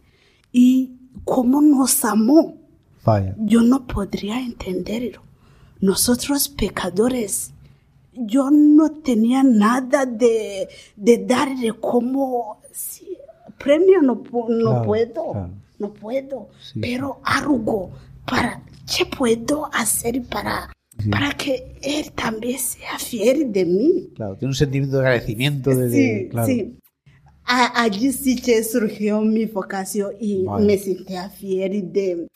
[0.51, 0.91] y
[1.23, 2.57] cómo nos amó.
[3.03, 3.35] Vaya.
[3.37, 5.21] Yo no podría entenderlo.
[5.79, 7.51] Nosotros pecadores,
[8.13, 13.17] yo no tenía nada de, de darle como sí,
[13.57, 15.49] premio, no, no Claro, puedo, claro.
[15.79, 17.91] no puedo, Sí, pero algo
[18.25, 18.63] para,
[18.95, 21.09] ¿qué puedo hacer para, Sí.
[21.09, 24.09] para que él también sea fiel de mí?
[24.15, 25.69] Claro, tiene un sentimiento de agradecimiento.
[25.75, 26.47] De, claro.
[26.47, 26.77] sí.
[27.45, 30.65] A- allí sí que surgió mi vocación y Vale.
[30.65, 32.27] me sentía fiel de,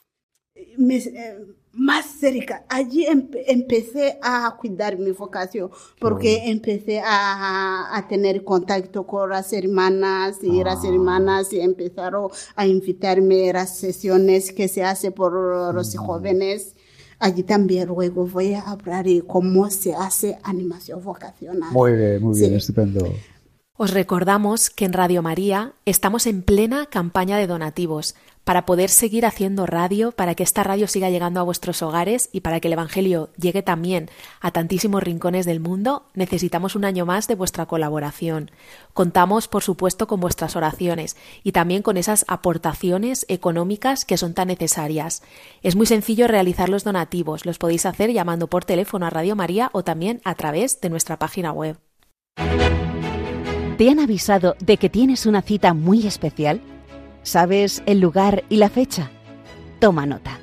[0.78, 1.38] me- eh,
[1.74, 2.64] más cerca.
[2.70, 9.52] Allí empe- empecé a cuidar mi vocación porque empecé a, a tener contacto con las
[9.52, 15.34] hermanas y las hermanas y empezaron a invitarme a las sesiones que se hace por
[15.74, 16.76] los jóvenes.
[17.20, 21.72] Allí también luego voy a hablar de cómo se hace animación vocacional.
[21.74, 22.56] Muy bien, muy bien, Sí.
[22.58, 23.06] estupendo.
[23.78, 28.16] Os recordamos que en Radio María estamos en plena campaña de donativos
[28.46, 32.42] para poder seguir haciendo radio, para que esta radio siga llegando a vuestros hogares y
[32.42, 37.28] para que el Evangelio llegue también a tantísimos rincones del mundo, necesitamos un año más
[37.28, 38.52] de vuestra colaboración.
[38.94, 44.48] Contamos, por supuesto, con vuestras oraciones y también con esas aportaciones económicas que son tan
[44.48, 45.24] necesarias.
[45.64, 49.72] Es muy sencillo realizar los donativos, los podéis hacer llamando por teléfono a Radio María
[49.74, 51.80] o también a través de nuestra página web.
[53.78, 56.62] ¿Te han avisado de que tienes una cita muy especial?
[57.26, 59.10] ¿Sabes el lugar y la fecha?
[59.80, 60.38] Toma nota.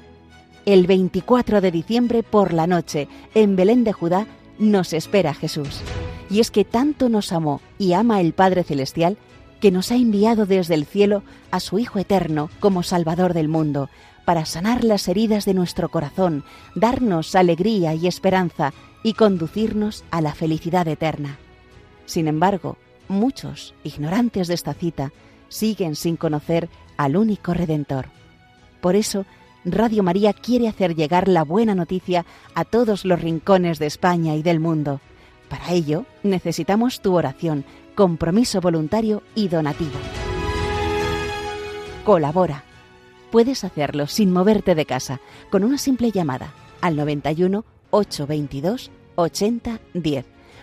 [0.66, 4.26] El 24 de diciembre por la noche, en Belén de Judá,
[4.58, 5.80] nos espera Jesús.
[6.28, 9.16] Y es que tanto nos amó y ama el Padre Celestial
[9.60, 13.88] que nos ha enviado desde el cielo a su Hijo Eterno como Salvador del mundo,
[14.24, 16.42] para sanar las heridas de nuestro corazón,
[16.74, 18.72] darnos alegría y esperanza
[19.04, 21.38] y conducirnos a la felicidad eterna.
[22.06, 25.12] Sin embargo, muchos, ignorantes de esta cita,
[25.52, 28.06] siguen sin conocer al único Redentor.
[28.80, 29.26] Por eso,
[29.64, 34.42] Radio María quiere hacer llegar la buena noticia a todos los rincones de España y
[34.42, 35.00] del mundo.
[35.48, 39.98] Para ello, necesitamos tu oración, compromiso voluntario y donativo.
[42.04, 42.64] Colabora.
[43.30, 50.31] Puedes hacerlo sin moverte de casa, con una simple llamada al 91 822 80 10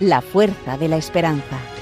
[0.00, 1.77] la fuerza de la esperanza.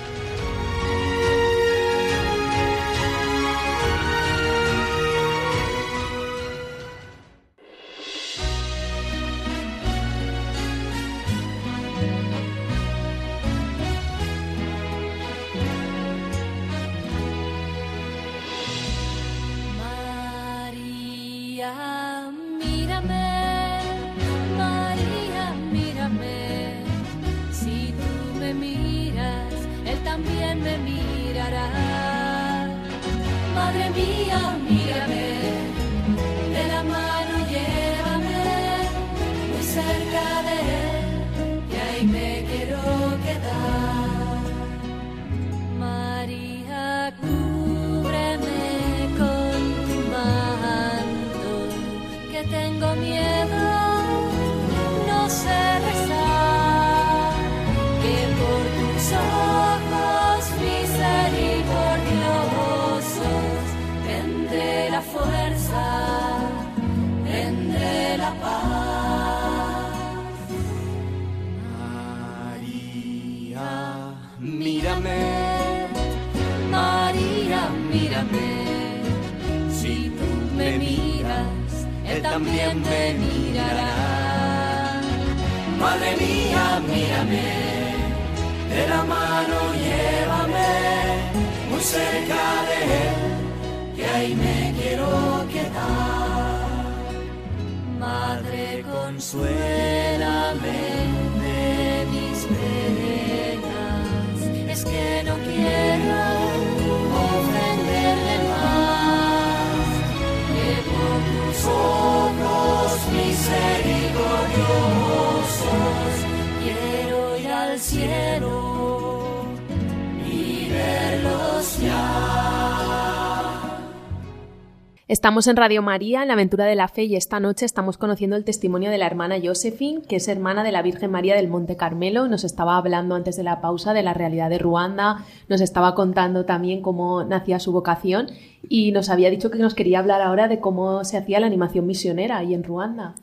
[125.37, 128.37] Estamos en Radio María, en la aventura de la fe, y esta noche estamos conociendo
[128.37, 131.77] el testimonio de la hermana Josephine, que es hermana de la Virgen María del Monte
[131.77, 132.27] Carmelo.
[132.27, 136.47] Nos estaba hablando antes de la pausa de la realidad de Ruanda, nos estaba contando
[136.47, 138.29] también cómo nacía su vocación
[138.71, 141.87] y nos había dicho que nos quería hablar ahora de cómo se hacía la animación
[141.87, 143.15] misionera ahí en Ruanda.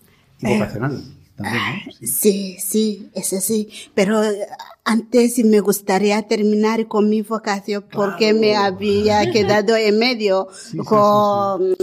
[1.36, 1.70] También, ¿no?
[1.70, 3.70] Ah, Sí, sí, eso sí.
[3.94, 4.22] Pero
[4.84, 11.72] antes me gustaría terminar con mi vocación porque me había quedado en medio sí, con
[11.72, 11.76] eh,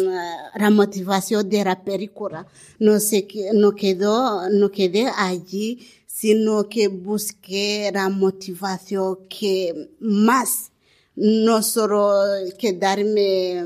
[0.56, 2.46] la motivación de la película.
[2.78, 10.70] No sé, no quedó, no quedé allí, sino que busqué la motivación que más,
[11.16, 12.14] no solo
[12.58, 13.64] quedarme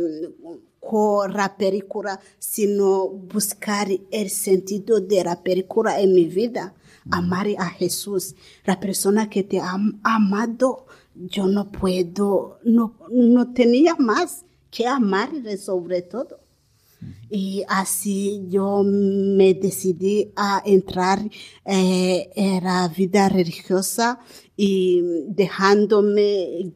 [0.84, 6.74] con la película, sino buscar el sentido de la película en mi vida.
[7.10, 13.94] Amar a Jesús, la persona que te ha amado, yo no puedo, no, no tenía
[13.96, 16.40] más que amarle sobre todo.
[17.30, 21.20] Y así yo me decidí a entrar
[21.64, 24.20] eh, en la vida religiosa
[24.56, 26.72] y dejándome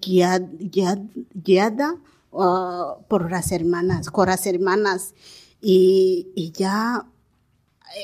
[1.32, 1.96] guiada
[2.32, 5.14] ah, por las hermanas, con las hermanas.
[5.60, 7.06] Y, y ya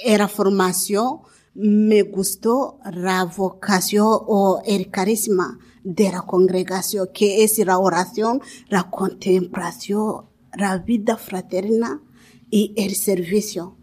[0.05, 1.21] era formación,
[1.55, 8.91] me gustó la vocación o el carisma de la congregación, que es la oración, la
[8.91, 12.03] contemplación, la vida fraterna
[12.51, 13.77] y el servicio.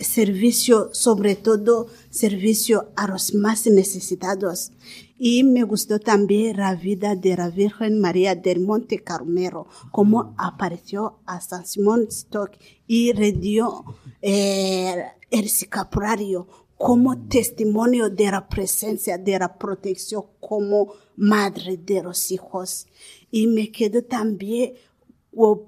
[0.00, 4.70] Servicio, sobre todo, servicio a los más necesitados.
[5.18, 11.18] Y me gustó también la vida de la Virgen María del Monte Carmelo, como apareció
[11.26, 12.52] a San Simón Stock
[12.86, 13.84] y le dio
[14.22, 16.46] eh, el escapulario
[16.76, 22.86] como testimonio de la presencia, de la protección como madre de los hijos.
[23.32, 24.74] Y me quedo también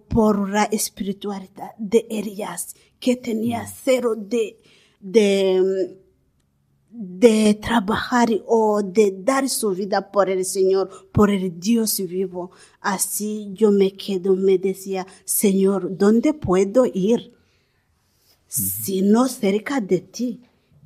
[0.09, 4.61] por la espiritualidad de Elías, que tenía cero de,
[5.01, 5.97] de,
[6.93, 12.51] de trabajar o de dar su vida por el Señor, por el Dios vivo.
[12.81, 17.33] Así yo me quedo, me decía, Señor, ¿dónde puedo ir?
[18.49, 20.41] Si no cerca de ti.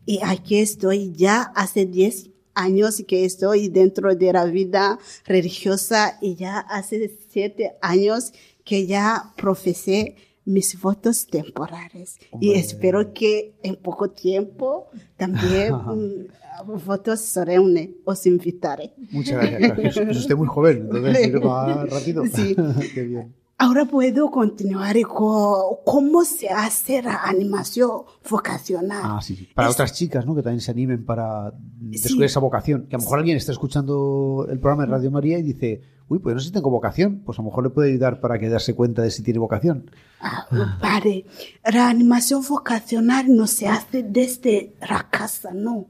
[0.06, 6.34] Y aquí estoy ya hace 10 años que estoy dentro de la vida religiosa y
[6.34, 8.32] ya hace 7 años
[8.64, 12.16] que ya profesé mis votos temporales.
[12.40, 12.58] Y Hombre.
[12.58, 15.74] espero que en poco tiempo también
[16.66, 18.92] mm, votos solemnes os invitaré.
[19.10, 19.96] Muchas gracias.
[19.96, 22.24] Es usted muy joven, entonces va rápido.
[22.26, 22.56] Sí.
[22.94, 23.34] Qué bien.
[23.56, 29.00] Ahora puedo continuar con cómo se hace la animación vocacional.
[29.04, 29.48] Ah, sí, sí.
[29.54, 30.34] Para Es- otras chicas, ¿no?
[30.34, 32.32] Que también se animen para descubrir Sí.
[32.32, 32.86] esa vocación.
[32.88, 36.18] Que a lo mejor alguien está escuchando el programa de Radio María y dice, uy,
[36.18, 37.22] pues no sé si tengo vocación.
[37.24, 39.88] Pues a lo mejor le puede ayudar para que darse cuenta de si tiene vocación.
[40.20, 40.46] Ah,
[40.82, 41.24] vale,
[41.72, 45.86] la animación vocacional no se hace desde la casa, no.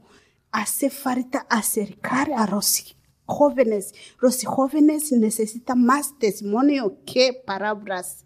[0.51, 2.94] Hace falta acercar a los
[3.25, 3.93] jóvenes.
[4.19, 8.25] Los jóvenes necesitan más testimonio que palabras.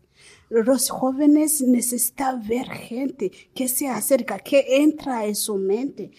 [0.50, 6.12] Los jóvenes necesitan ver gente que se acerca, que entra en su mente.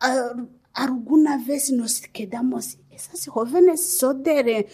[0.00, 0.34] Ah,
[0.72, 4.66] alguna vez nos quedamos, esas jóvenes son de, de,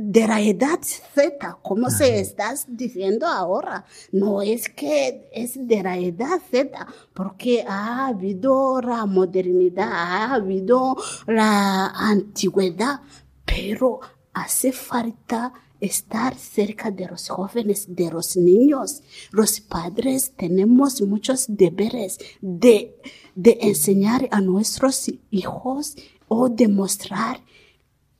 [0.00, 3.84] de la edad Z, como se estás diciendo ahora.
[4.12, 10.96] No es que es de la edad Z, porque ha habido la modernidad, ha habido
[11.26, 13.00] la antigüedad,
[13.44, 14.00] pero
[14.32, 19.02] hace falta estar cerca de los jóvenes, de los niños.
[19.30, 22.96] Los padres tenemos muchos deberes de,
[23.34, 25.96] de enseñar a nuestros hijos
[26.28, 27.42] o demostrar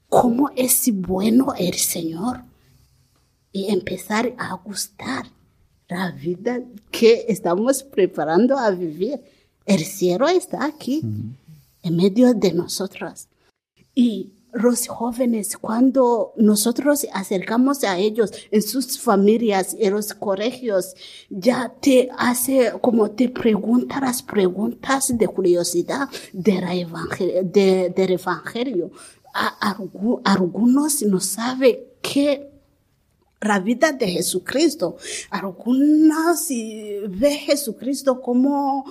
[0.09, 2.43] cómo es bueno el Señor
[3.53, 5.27] y empezar a gustar
[5.89, 9.21] la vida que estamos preparando a vivir.
[9.65, 11.03] El cielo está aquí,
[11.83, 13.29] en medio de nosotros.
[13.95, 20.95] Y los jóvenes, cuando nosotros acercamos a ellos en sus familias, en los colegios,
[21.29, 28.91] ya te hace como te pregunta las preguntas de curiosidad evangel- de- del evangelio.
[29.41, 32.51] A- algu- algunos no saben qué
[33.41, 34.97] la vida de Jesucristo.
[35.30, 38.84] Algunas eh, ve Jesucristo como,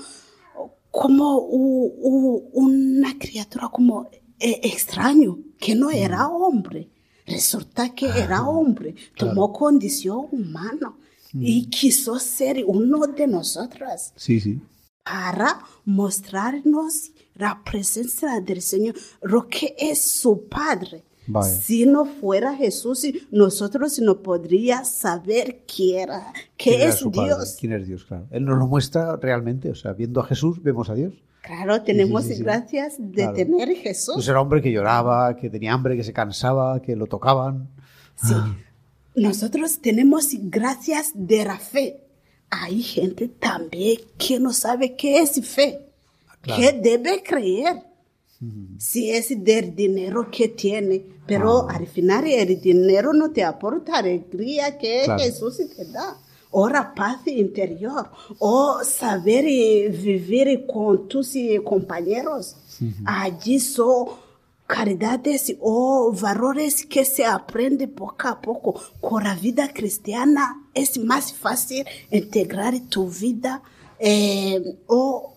[0.89, 6.89] como una criatura como eh, extraño, que no era hombre.
[7.25, 10.93] Resulta que era hombre, tomó condición humana
[11.33, 13.27] y quiso ser uno de
[14.15, 14.61] Sí, sí.
[15.03, 21.03] para mostrarnos la presencia del Señor, lo que es su Padre.
[21.29, 21.49] Vaya.
[21.49, 27.25] Si no fuera Jesús, nosotros no podríamos saber quién era, qué ¿Quién es su padre?
[27.35, 27.57] Dios.
[27.59, 28.05] ¿Quién es Dios?
[28.05, 28.27] Claro.
[28.31, 29.69] Él nos lo muestra realmente.
[29.69, 31.13] O sea, viendo a Jesús, vemos a Dios.
[31.41, 32.43] Claro, tenemos sí, sí.
[32.43, 33.33] gracias de Claro.
[33.33, 34.15] tener Jesús.
[34.15, 37.69] Pues era hombre que lloraba, que tenía hambre, que se cansaba, que lo tocaban.
[38.15, 38.33] Sí.
[39.15, 42.03] Nosotros tenemos gracias de la fe.
[42.49, 45.86] Hay gente también que no sabe qué es fe.
[46.55, 47.83] ¿Qué debe creer?
[48.77, 51.75] Si es del dinero que tiene, pero Ah.
[51.77, 55.23] al final el dinero no te aporta alegría que Claro.
[55.23, 56.17] Jesús te da.
[56.51, 62.55] O la paz interior, o saber eh, vivir con tus eh, compañeros.
[63.05, 64.07] Allí son
[64.65, 68.75] caridades o valores que se aprende poco a poco.
[69.01, 73.61] Con la vida cristiana es más fácil integrar tu vida
[73.99, 75.33] eh, o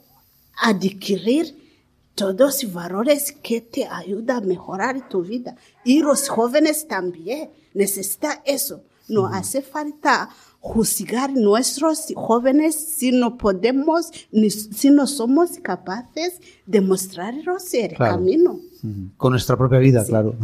[0.61, 1.59] adquirir
[2.15, 5.57] todos los valores que te ayudan a mejorar tu vida.
[5.85, 8.83] Y los jóvenes también necesitan eso.
[9.09, 10.29] No hace falta
[10.61, 16.35] juzgar nuestros jóvenes si no podemos, ni si no somos capaces
[16.67, 18.17] de mostrarlos el Claro.
[18.17, 18.61] camino.
[19.17, 20.35] Con nuestra propia vida, claro.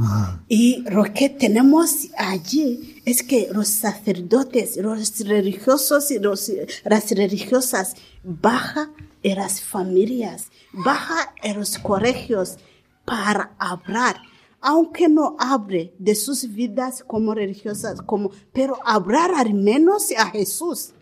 [0.48, 6.50] Y lo que tenemos allí es que los sacerdotes, los religiosos y los-
[6.84, 7.94] las religiosas
[8.24, 8.90] baja
[9.26, 12.58] en las familias, baja en los colegios
[13.04, 14.16] para hablar.
[14.60, 20.92] Aunque no hable de sus vidas como religiosas, como, pero hablar al menos a Jesús,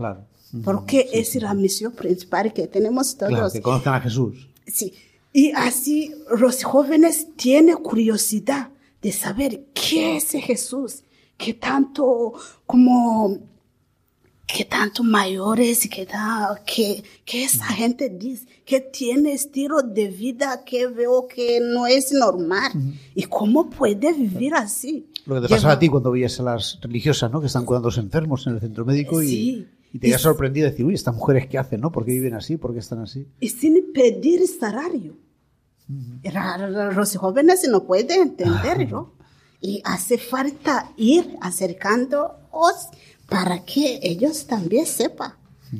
[0.00, 0.26] Claro.
[0.64, 3.32] Porque es la misión principal que tenemos todos.
[3.32, 4.48] Claro, que conozcan a Jesús.
[4.66, 4.94] Sí.
[5.30, 8.70] Y así los jóvenes tienen curiosidad
[9.02, 11.04] de saber qué es Jesús,
[11.36, 12.32] qué tanto
[12.64, 13.38] como
[14.56, 20.64] qué tanto mayores, qué ta- que, que esa gente dice, que tiene estilo de vida
[20.64, 22.70] que veo que no es normal.
[23.14, 25.06] ¿Y cómo puede vivir así?
[25.26, 27.40] Lo que te Lleva- pasaba a ti cuando veías a las religiosas, ¿no?
[27.40, 29.66] Que están cuidando a los enfermos en el centro médico y, Sí.
[29.92, 31.90] y te Y- sorprendido de decir, uy, estas mujeres qué hacen, ¿no?
[31.92, 32.56] ¿Por qué viven así?
[32.56, 33.26] ¿Por qué están así?
[33.40, 35.16] y sin pedir salario.
[36.22, 39.14] Ra- ra- Los jóvenes no pueden entenderlo.
[39.60, 42.30] Y hace falta ir acercándoos
[43.30, 45.32] para que ellos también sepan.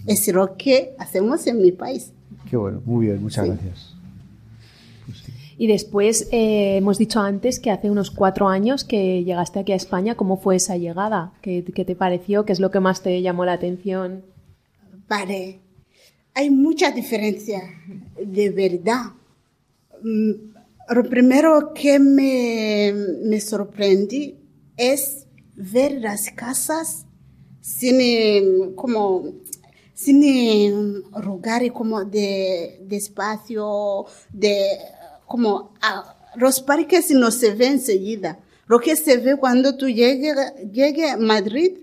[0.06, 2.12] Es lo que hacemos en mi país.
[2.48, 3.50] Qué bueno, muy bien, muchas Sí.
[3.52, 3.94] gracias.
[5.58, 9.76] Y después, eh, hemos dicho antes que hace unos cuatro años que llegaste aquí a
[9.76, 10.14] España.
[10.14, 11.32] ¿Cómo fue esa llegada?
[11.42, 12.46] ¿Qué, qué te pareció?
[12.46, 14.22] ¿Qué es lo que más te llamó la atención?
[15.06, 15.58] Vale,
[16.32, 17.60] hay mucha diferencia,
[18.24, 19.06] de verdad.
[20.02, 20.30] Mm,
[20.94, 22.92] Lo primero que me,
[23.24, 24.36] me sorprendí
[24.76, 27.04] es ver las casas
[27.60, 29.32] sin eh, como
[29.94, 30.72] sin eh,
[31.22, 34.78] lugar como de, de espacio, de
[35.26, 38.40] como ah, los parques no se ven enseguida.
[38.66, 40.36] Lo que se ve cuando tú llegues
[40.72, 41.78] llegue a Madrid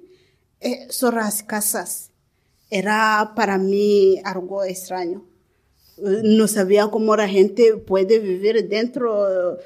[0.61, 2.11] eh, son las casas.
[2.69, 5.25] Era para mí algo extraño.
[5.97, 9.57] Eh, No sabía cómo la gente puede vivir dentro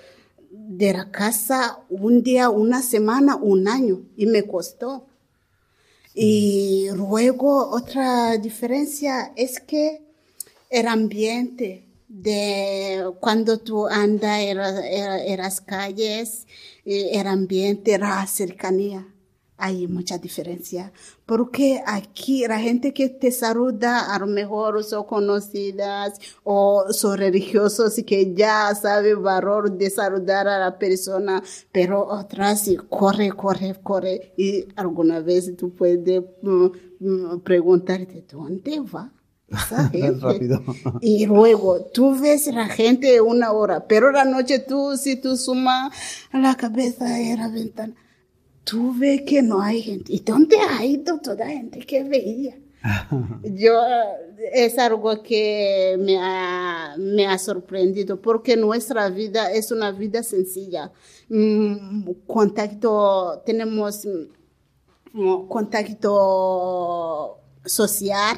[0.51, 4.01] de la casa un día, una semana, un año.
[4.18, 5.05] Y me costó.
[6.14, 10.01] Y luego otra diferencia es que
[10.70, 16.45] el ambiente de cuando tú andas en, en las calles,
[16.86, 19.07] eh, el ambiente, la cercanía,
[19.62, 20.91] hay mucha diferencia.
[21.26, 27.97] Porque aquí la gente que te saluda a lo mejor son conocidas o son religiosos
[27.99, 31.41] y que ya saben valor de saludar a la persona,
[31.72, 34.34] pero otras sí, corre, corre, corre.
[34.36, 36.66] Y alguna vez tú puedes mm,
[36.99, 39.14] mm, preguntarte, ¿dónde va?
[40.22, 40.64] Rápido.
[41.01, 45.93] Y luego tú ves la gente una hora, pero la noche tú, si tú sumas
[46.34, 47.93] la cabeza en la ventana,
[48.64, 50.14] tú ves que no hay gente.
[50.14, 52.57] ¿Y dónde ha ido toda la gente que veía?
[53.43, 53.80] Yo,
[54.53, 60.91] es algo que me ha, me ha sorprendido porque nuestra vida es una vida sencilla.
[61.30, 64.07] Mm, contacto, tenemos
[65.14, 68.38] mm, contacto social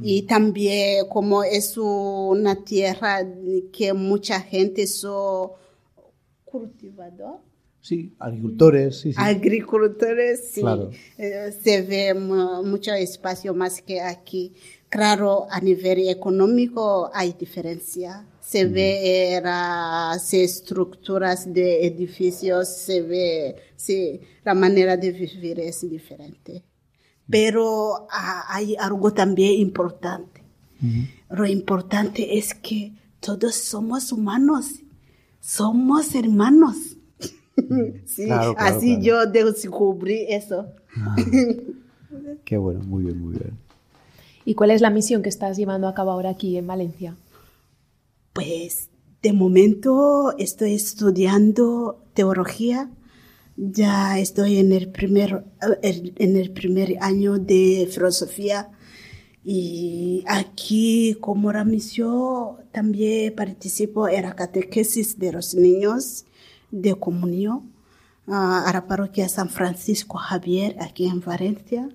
[0.00, 3.26] y también como es una tierra
[3.72, 5.50] que mucha gente son
[6.44, 7.47] cultivador
[7.88, 9.18] Sí, agricultores, sí, sí.
[9.18, 10.90] agricultores, sí, Claro.
[11.16, 14.52] eh, se ve mu- mucho espacio más que aquí.
[14.90, 18.26] Claro, a nivel económico hay diferencia.
[18.40, 25.88] Se ve eh, las estructuras de edificios, se ve, sí, la manera de vivir es
[25.88, 26.64] diferente.
[27.30, 30.42] Pero ah, hay algo también importante.
[31.30, 34.66] Lo importante es que todos somos humanos,
[35.40, 36.97] somos hermanos.
[38.06, 39.02] sí, Claro, claro, así claro.
[39.02, 40.66] yo descubrí eso.
[42.44, 43.58] Qué bueno, muy bien, muy bien.
[44.44, 47.16] ¿Y cuál es la misión que estás llevando a cabo ahora aquí en Valencia?
[48.32, 48.88] Pues
[49.22, 52.90] de momento estoy estudiando teología.
[53.56, 55.44] Ya estoy en el primer,
[55.82, 58.70] eh, en el primer año de filosofía
[59.44, 66.24] Y aquí, como la misión, también participo en la catequesis de los niños
[66.70, 67.72] de comunión
[68.26, 71.88] ah, a la parroquia San Francisco Javier, aquí en Valencia.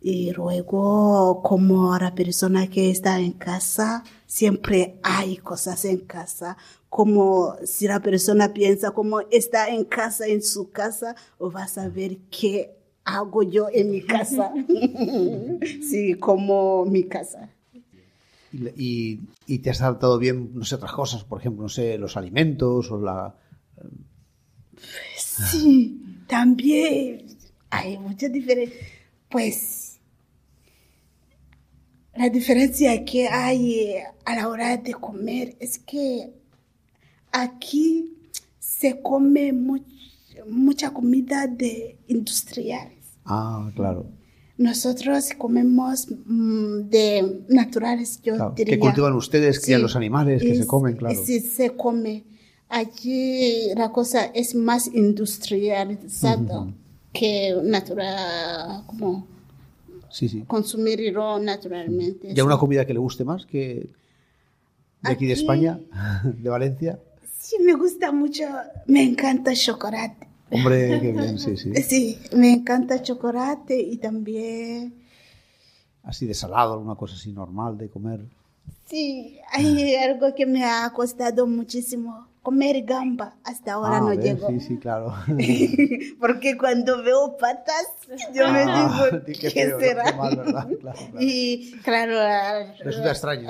[0.00, 6.58] Y luego, como la persona que está en casa, siempre hay cosas en casa.
[6.90, 11.68] Como si la persona piensa como está en casa, en su casa, o va a
[11.68, 14.52] saber qué hago yo en mi casa.
[15.82, 17.50] sí, como mi casa.
[18.76, 22.16] Y- y te has adaptado bien, no sé, otras cosas, por ejemplo, no sé, los
[22.16, 23.34] alimentos o la...
[25.16, 27.26] Sí, también
[27.70, 28.76] hay mucha diferencia.
[29.28, 29.98] Pues
[32.14, 36.32] la diferencia que hay eh, a la hora de comer es que
[37.32, 38.16] aquí
[38.58, 39.84] se come much-
[40.48, 42.98] mucha comida de industriales.
[43.24, 44.06] Ah, claro.
[44.56, 48.52] Nosotros comemos mm, de naturales, yo Claro.
[48.56, 48.74] diría.
[48.74, 51.18] Que cultivan ustedes, crían Sí, los animales, que se comen, claro.
[51.24, 52.24] Sí, se come.
[52.78, 56.66] Allí la cosa es más industrializada
[57.12, 59.26] que natural, como
[60.10, 60.42] Sí, sí.
[60.46, 62.32] consumirlo naturalmente.
[62.34, 62.60] ¿Y una sí.
[62.60, 63.88] comida que le guste más que
[65.02, 65.78] de aquí de Aquí- España,
[66.24, 66.98] de Valencia?
[67.38, 68.44] Sí, me gusta mucho,
[68.86, 70.26] me encanta el chocolate.
[70.50, 71.72] Hombre, qué bien, sí, sí.
[71.82, 74.94] Sí, me encanta el chocolate y también,
[76.02, 78.20] Así de salado, alguna cosa así normal de comer.
[78.88, 83.34] sí, hay algo que me ha costado muchísimo, comer gamba.
[83.42, 84.46] Hasta ahora Ah, no llego.
[84.48, 85.12] Sí, sí, claro.
[86.20, 87.86] Porque cuando veo patas,
[88.32, 89.80] yo me Ah, digo, qué ¿qué, feo, ¿no?
[89.80, 90.04] será?
[90.04, 90.68] Qué mal, ¿verdad?
[90.80, 91.16] Claro, claro.
[91.20, 92.74] Y claro, la,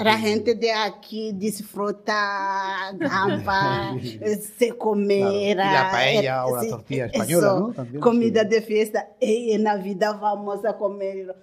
[0.05, 0.23] la sí.
[0.23, 4.19] gente de aquí disfruta gamba, Sí.
[4.59, 5.41] se come Claro.
[5.41, 7.73] Y la paella o la tortilla española, eso, ¿no?
[7.73, 8.49] También, comida sí.
[8.49, 9.09] de fiesta.
[9.21, 11.35] Y en Navidad vamos a comer,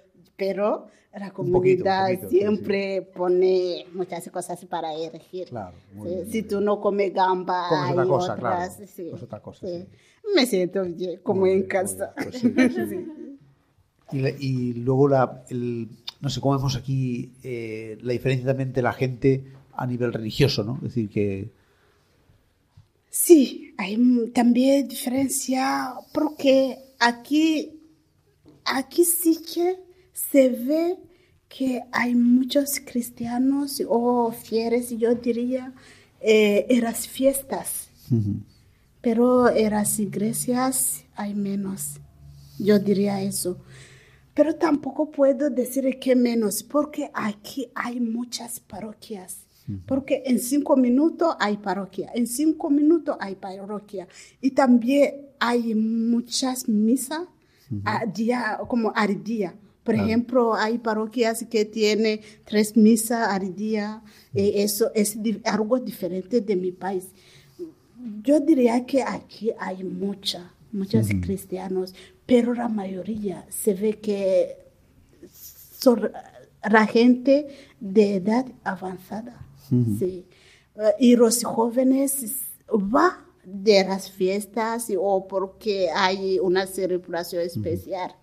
[0.46, 5.48] pero la poquito, comunidad sí, siempre pone muchas cosas para elegir.
[5.48, 8.76] Claro, muy Sí, bien, si tú no comes gamba, Comes otra cosa, otras.
[8.76, 8.92] claro.
[8.96, 9.66] sí, Pues otra cosa.
[10.34, 12.12] Me siento bien, como Muy en casa.
[12.16, 12.54] pues sí.
[14.12, 15.88] Y, luego, la, el,
[16.20, 20.62] no sé, cómo vemos aquí eh, la diferencia también entre la gente a nivel religioso,
[20.64, 20.76] ¿no?
[20.76, 21.50] Es decir, que
[23.10, 23.96] Sí, hay
[24.34, 27.80] también diferencia porque aquí,
[28.64, 29.76] aquí sí que
[30.30, 30.98] se ve
[31.48, 35.74] que hay muchos cristianos o fieles, yo diría,
[36.20, 37.90] eh, en las fiestas,
[39.00, 42.00] pero en las iglesias hay menos,
[42.58, 43.58] yo diría eso.
[44.34, 49.40] Pero tampoco puedo decir que menos, porque aquí hay muchas parroquias.
[49.86, 54.08] Porque en cinco minutos hay parroquia, en cinco minutos hay parroquia.
[54.40, 57.22] Y también hay muchas misas
[57.84, 59.54] a día, como al día.
[59.84, 64.02] Por ejemplo, hay parroquias que tienen tres misas al día.
[64.34, 67.08] y eso es algo diferente de mi país.
[68.22, 71.94] Yo diría que aquí hay mucha, muchos cristianos,
[72.26, 74.56] pero la mayoría se ve que
[75.30, 76.10] son
[76.68, 77.48] la gente
[77.80, 79.46] de edad avanzada.
[79.98, 80.26] sí.
[80.74, 88.14] Eh, y los jóvenes van de las fiestas o porque hay una celebración especial.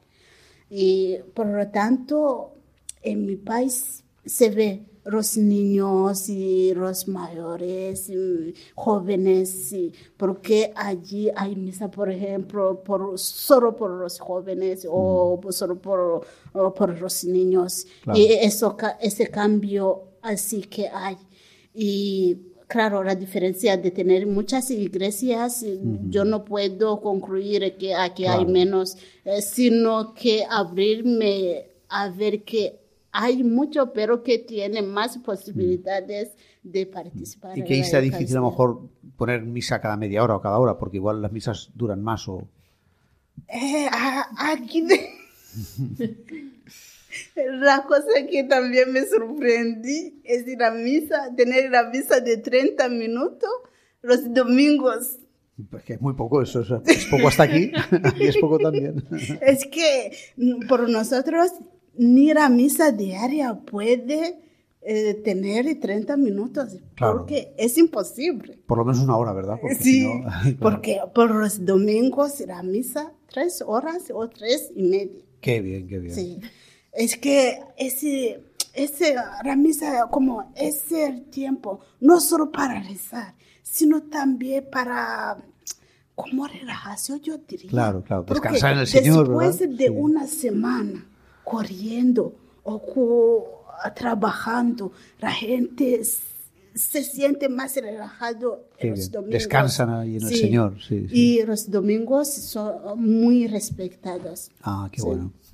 [0.70, 2.54] Y por lo tanto,
[3.02, 11.32] en mi país se ve los niños y los mayores, y jóvenes, y porque allí
[11.36, 17.24] hay misa, por ejemplo, por, solo por los jóvenes o solo por, o por los
[17.24, 17.88] niños.
[18.04, 18.20] Claro.
[18.20, 21.18] Y eso, ese cambio así que hay.
[21.74, 25.66] Y claro, la diferencia de tener muchas iglesias,
[26.08, 28.96] yo no puedo concluir que aquí hay menos,
[29.26, 32.80] eh, sino que abrirme a ver que
[33.12, 37.58] hay mucho, pero que tiene más posibilidades de participar.
[37.58, 38.82] y que sea difícil a lo mejor
[39.18, 42.48] poner misa cada media hora o cada hora, porque igual las misas duran más o...
[43.48, 43.90] Eh,
[44.38, 44.86] aquí
[47.60, 52.89] la cosa que también me sorprendí es ir a misa, tener la misa de 30
[52.89, 53.49] minutos
[54.01, 55.18] los domingos.
[55.70, 57.72] Pues que es muy poco eso, es poco hasta aquí,
[58.03, 59.03] aquí es poco también.
[59.41, 61.51] Es que mm, por nosotros
[61.97, 64.39] ni la misa diaria puede
[64.82, 67.18] eh, tener 30 minutos, Claro.
[67.18, 68.57] porque es imposible.
[68.66, 69.57] Por lo menos una hora, ¿verdad?
[69.62, 70.57] Porque sí, si no- claro.
[70.62, 75.26] porque por los domingos la misa tres horas o tres y media.
[75.41, 76.16] Qué bien, qué bien.
[76.16, 76.39] Sí,
[76.94, 84.04] es que ese, ese, la misa como ese el tiempo, no solo para rezar, sino
[84.04, 85.38] también para
[86.16, 87.70] como relajación, yo diría.
[87.70, 89.76] Claro, claro, descansar en el Señor, Después ¿verdad?
[89.78, 89.94] de Sí.
[89.96, 91.06] una semana
[91.46, 93.66] corriendo o
[93.96, 96.02] trabajando, la gente
[96.76, 99.34] se siente más relajado los domingos.
[99.34, 100.78] Descansan ahí en el Señor.
[100.82, 104.52] Sí, Y los domingos son muy respetados.
[104.62, 105.32] Ah, qué bueno.
[105.42, 105.52] Es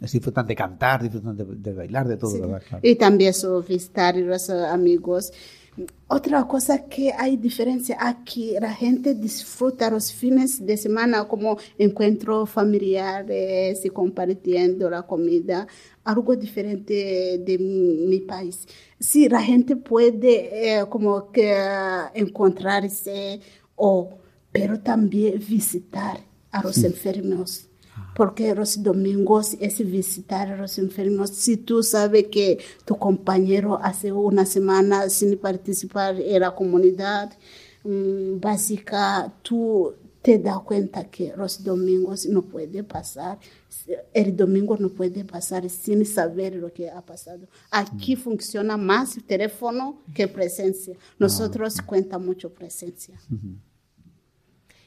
[0.00, 2.62] disfrutan de cantar, disfrutan de, bailar, de todo, ¿verdad?
[2.82, 5.32] Y también su visitar los amigos.
[6.08, 12.50] Otra cosa que hay diferencia aquí, la gente disfruta los fines de semana como encuentros
[12.50, 15.68] familiares y compartiendo la comida,
[16.04, 18.66] algo diferente de mi, país.
[18.98, 21.56] Sí, la gente puede eh, como que
[22.14, 23.40] encontrarse,
[23.76, 24.18] o,
[24.50, 26.20] pero también visitar
[26.50, 27.69] a los enfermos
[28.14, 31.30] porque los domingos es visitar a los enfermos.
[31.30, 37.32] Si tú sabes que tu compañero hace una semana sin participar en la comunidad
[37.84, 43.38] mm, básica, tú te das cuenta que los domingos no puede pasar,
[44.12, 47.48] el domingo no puede pasar sin saber lo que ha pasado.
[47.70, 48.18] Aquí mm.
[48.18, 50.96] funciona más el teléfono que presencia.
[51.18, 51.86] Nosotros ah.
[51.86, 53.18] cuenta mucho presencia.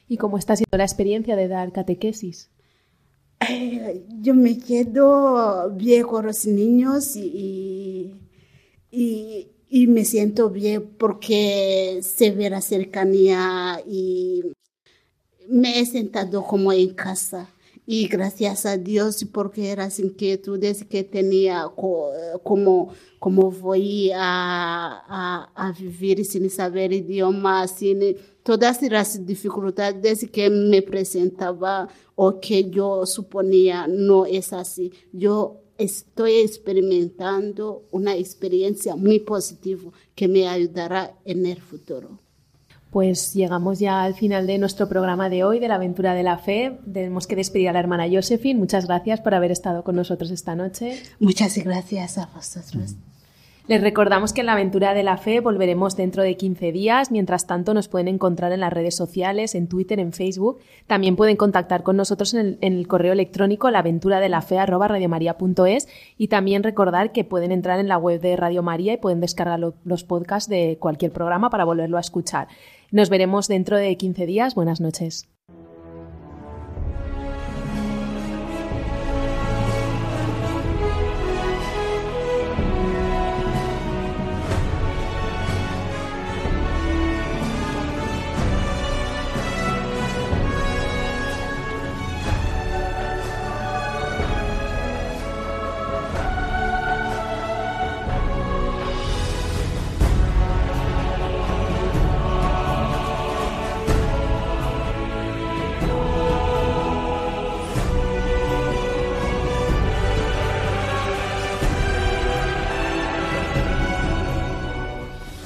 [0.06, 2.50] ¿Y cómo está siendo la experiencia de dar catequesis?
[4.20, 8.14] Yo me quedo bien con los niños y,
[8.90, 14.42] y, me siento bien porque se ve la cercanía y
[15.48, 17.50] me he sentado como en casa.
[17.86, 25.72] Y gracias a Dios porque las inquietudes que tenía como, como voy a, a, a
[25.72, 33.88] vivir sin saber idioma, sin todas las dificultades que me presentaba o que yo suponía
[33.88, 34.92] no es así.
[35.12, 42.20] Yo estoy experimentando una experiencia muy positiva que me ayudará en el futuro.
[42.90, 46.38] Pues llegamos ya al final de nuestro programa de hoy, de la aventura de la
[46.38, 46.78] fe.
[46.92, 48.60] Tenemos que despedir a la hermana Josephine.
[48.60, 51.02] Muchas gracias por haber estado con nosotros esta noche.
[51.18, 52.94] Muchas gracias a vosotros.
[53.66, 57.10] Les recordamos que en la aventura de la fe volveremos dentro de 15 días.
[57.10, 60.58] Mientras tanto, nos pueden encontrar en las redes sociales, en Twitter, en Facebook.
[60.86, 65.88] También pueden contactar con nosotros en el, correo electrónico laventuradelafe.es
[66.18, 69.58] y también recordar que pueden entrar en la web de Radio María y pueden descargar
[69.58, 72.48] los podcasts de cualquier programa para volverlo a escuchar.
[72.90, 74.54] Nos veremos dentro de 15 días.
[74.54, 75.33] Buenas noches.